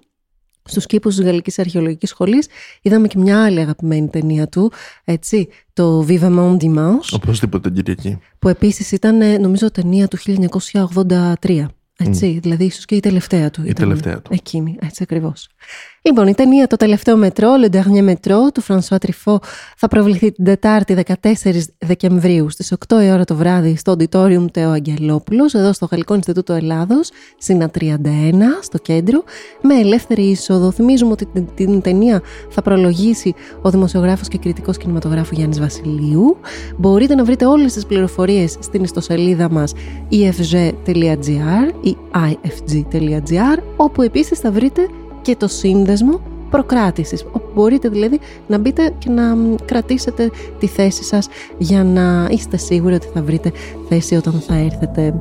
στους 0.64 0.86
κήπους 0.86 1.16
της 1.16 1.26
Γαλλικής 1.26 1.60
Αρχαιολογικής 1.60 2.10
Σχολής 2.10 2.48
είδαμε 2.82 3.08
και 3.08 3.18
μια 3.18 3.44
άλλη 3.44 3.60
αγαπημένη 3.60 4.08
ταινία 4.08 4.48
του, 4.48 4.72
έτσι, 5.04 5.48
το 5.74 6.06
Vivement 6.08 6.58
Dimanche. 6.58 7.10
Οπωσδήποτε 7.12 7.70
Κυριακή. 7.70 8.20
Που 8.40 8.48
επίσης 8.48 8.92
ήταν 8.92 9.42
νομίζω 9.42 9.72
ταινία 9.72 10.08
του 10.08 10.18
1983. 11.42 11.66
Έτσι, 12.02 12.36
mm. 12.38 12.42
δηλαδή 12.42 12.64
ίσως 12.64 12.86
και 12.86 12.96
η 12.96 13.00
τελευταία 13.00 13.50
του. 13.50 13.64
Η 13.66 13.74
τελευταία 13.74 14.22
του. 14.22 14.34
Εκείνη, 14.34 14.78
έτσι 14.82 15.04
ακριβώς. 15.04 15.50
Λοιπόν, 16.10 16.28
η 16.28 16.34
ταινία 16.34 16.68
Το 16.68 16.76
τελευταίο 16.76 17.18
μετρό, 17.18 17.50
Le 17.64 17.76
Dernier 17.76 18.10
Metro, 18.10 18.52
του 18.54 18.62
Φρανσουά 18.62 18.98
Τριφό, 18.98 19.40
θα 19.78 19.88
προβληθεί 19.88 20.32
την 20.32 20.46
Τετάρτη 20.46 21.04
14 21.06 21.14
Δεκεμβρίου 21.78 22.50
στις 22.50 22.74
8 22.88 23.04
η 23.04 23.12
ώρα 23.12 23.24
το 23.24 23.36
βράδυ 23.36 23.76
στο 23.78 23.96
Auditorium 23.98 24.46
Τεό 24.52 24.70
Αγγελόπουλος, 24.72 25.54
εδώ 25.54 25.74
στο 25.74 25.88
Γαλλικό 25.92 26.16
Ινστιτούτο 26.16 26.54
Ελλάδος, 26.54 27.10
Σύνα 27.38 27.72
31, 27.80 27.96
στο 28.62 28.78
κέντρο, 28.78 29.24
με 29.62 29.76
ελεύθερη 29.76 30.22
είσοδο. 30.22 30.72
Θυμίζουμε 30.72 31.12
ότι 31.12 31.26
την, 31.26 31.48
την 31.56 31.82
ταινία 31.82 32.22
θα 32.50 32.62
προλογίσει 32.62 33.34
ο 33.62 33.70
δημοσιογράφος 33.70 34.28
και 34.28 34.38
κριτικός 34.38 34.78
κινηματογράφου 34.78 35.36
Γιάννης 35.36 35.60
Βασιλείου. 35.60 36.38
Μπορείτε 36.78 37.16
να 37.16 37.24
βρείτε 37.24 37.46
όλες 37.46 37.74
τις 37.74 37.86
πληροφορίες 37.86 38.56
στην 38.60 38.84
ιστοσελίδα 38.84 39.50
μας 39.50 39.74
efg.gr 40.12 41.74
ή 41.82 41.98
ifg.gr, 42.14 43.64
όπου 43.78 44.02
επίσης 44.02 44.40
θα 44.40 44.52
βρείτε 44.52 44.88
και 45.22 45.36
το 45.36 45.48
σύνδεσμο 45.48 46.20
προκράτησης, 46.50 47.26
όπου 47.32 47.50
μπορείτε 47.56 47.90
δηλαδή 47.90 48.20
να 48.48 48.58
μπείτε 48.58 48.94
και 48.98 49.10
να 49.10 49.24
κρατήσετε 49.66 50.32
τη 50.60 50.68
θέση 50.68 51.04
σας 51.04 51.28
για 51.58 51.84
να 51.84 52.28
είστε 52.32 52.58
σίγουροι 52.58 52.94
ότι 52.94 53.08
θα 53.14 53.22
βρείτε 53.22 53.52
θέση 53.90 54.16
όταν 54.16 54.34
θα 54.34 54.56
έρθετε. 54.56 55.14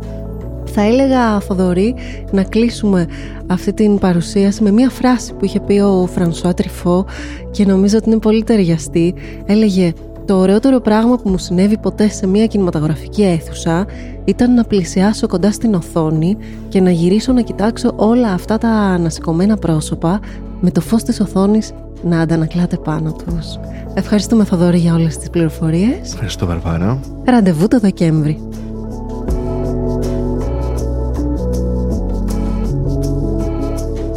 Θα 0.73 0.83
έλεγα, 0.83 1.41
Θοδωρή, 1.41 1.95
να 2.31 2.43
κλείσουμε 2.43 3.07
αυτή 3.47 3.73
την 3.73 3.99
παρουσίαση 3.99 4.63
με 4.63 4.71
μία 4.71 4.91
φράση 4.91 5.35
που 5.35 5.45
είχε 5.45 5.61
πει 5.61 5.79
ο 5.79 6.07
Φρανσουά 6.07 6.55
Τριφό 6.55 7.07
και 7.51 7.65
νομίζω 7.65 7.97
ότι 7.97 8.11
είναι 8.11 8.19
πολύ 8.19 8.45
ταιριαστή. 8.45 9.15
Έλεγε 9.47 9.93
το 10.29 10.37
ωραιότερο 10.37 10.81
πράγμα 10.81 11.17
που 11.17 11.29
μου 11.29 11.39
συνέβη 11.39 11.79
ποτέ 11.79 12.09
σε 12.09 12.27
μια 12.27 12.47
κινηματογραφική 12.47 13.23
αίθουσα 13.23 13.87
ήταν 14.25 14.55
να 14.55 14.65
πλησιάσω 14.65 15.27
κοντά 15.27 15.53
στην 15.53 15.75
οθόνη 15.75 16.37
και 16.69 16.81
να 16.81 16.91
γυρίσω 16.91 17.33
να 17.33 17.41
κοιτάξω 17.41 17.93
όλα 17.97 18.33
αυτά 18.33 18.59
τα 18.59 18.69
ανασηκωμένα 18.69 19.57
πρόσωπα 19.57 20.21
με 20.61 20.71
το 20.71 20.81
φως 20.81 21.03
της 21.03 21.21
οθόνης 21.21 21.73
να 22.03 22.21
αντανακλάται 22.21 22.77
πάνω 22.77 23.13
τους. 23.13 23.59
Ευχαριστούμε 23.95 24.45
Θοδωρή 24.45 24.79
για 24.79 24.95
όλες 24.95 25.19
τις 25.19 25.31
πληροφορίες. 25.31 26.13
Ευχαριστώ 26.13 26.47
Βαρβάρα. 26.47 27.01
Ραντεβού 27.25 27.69
το 27.69 27.79
Δεκέμβρη. 27.79 28.41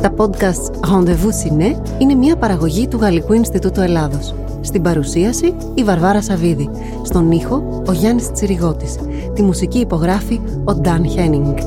Τα 0.02 0.14
podcast 0.18 0.90
Rendezvous 0.92 1.48
Ciné 1.48 1.76
είναι 1.98 2.14
μια 2.14 2.36
παραγωγή 2.36 2.88
του 2.88 2.98
Γαλλικού 2.98 3.34
Ινστιτούτου 3.34 3.82
Ελλάδος. 3.82 4.36
Στην 4.62 4.82
παρουσίαση 4.82 5.54
η 5.74 5.84
Βαρβάρα 5.84 6.22
Σαβίδη. 6.22 6.70
Στον 7.04 7.32
ήχο 7.32 7.84
ο 7.88 7.92
Γιάννης 7.92 8.32
Τσιριγώτης. 8.32 8.98
Τη 9.34 9.42
μουσική 9.42 9.80
υπογράφει 9.80 10.40
ο 10.64 10.74
Νταν 10.74 11.10
Χένινγκ. 11.10 11.58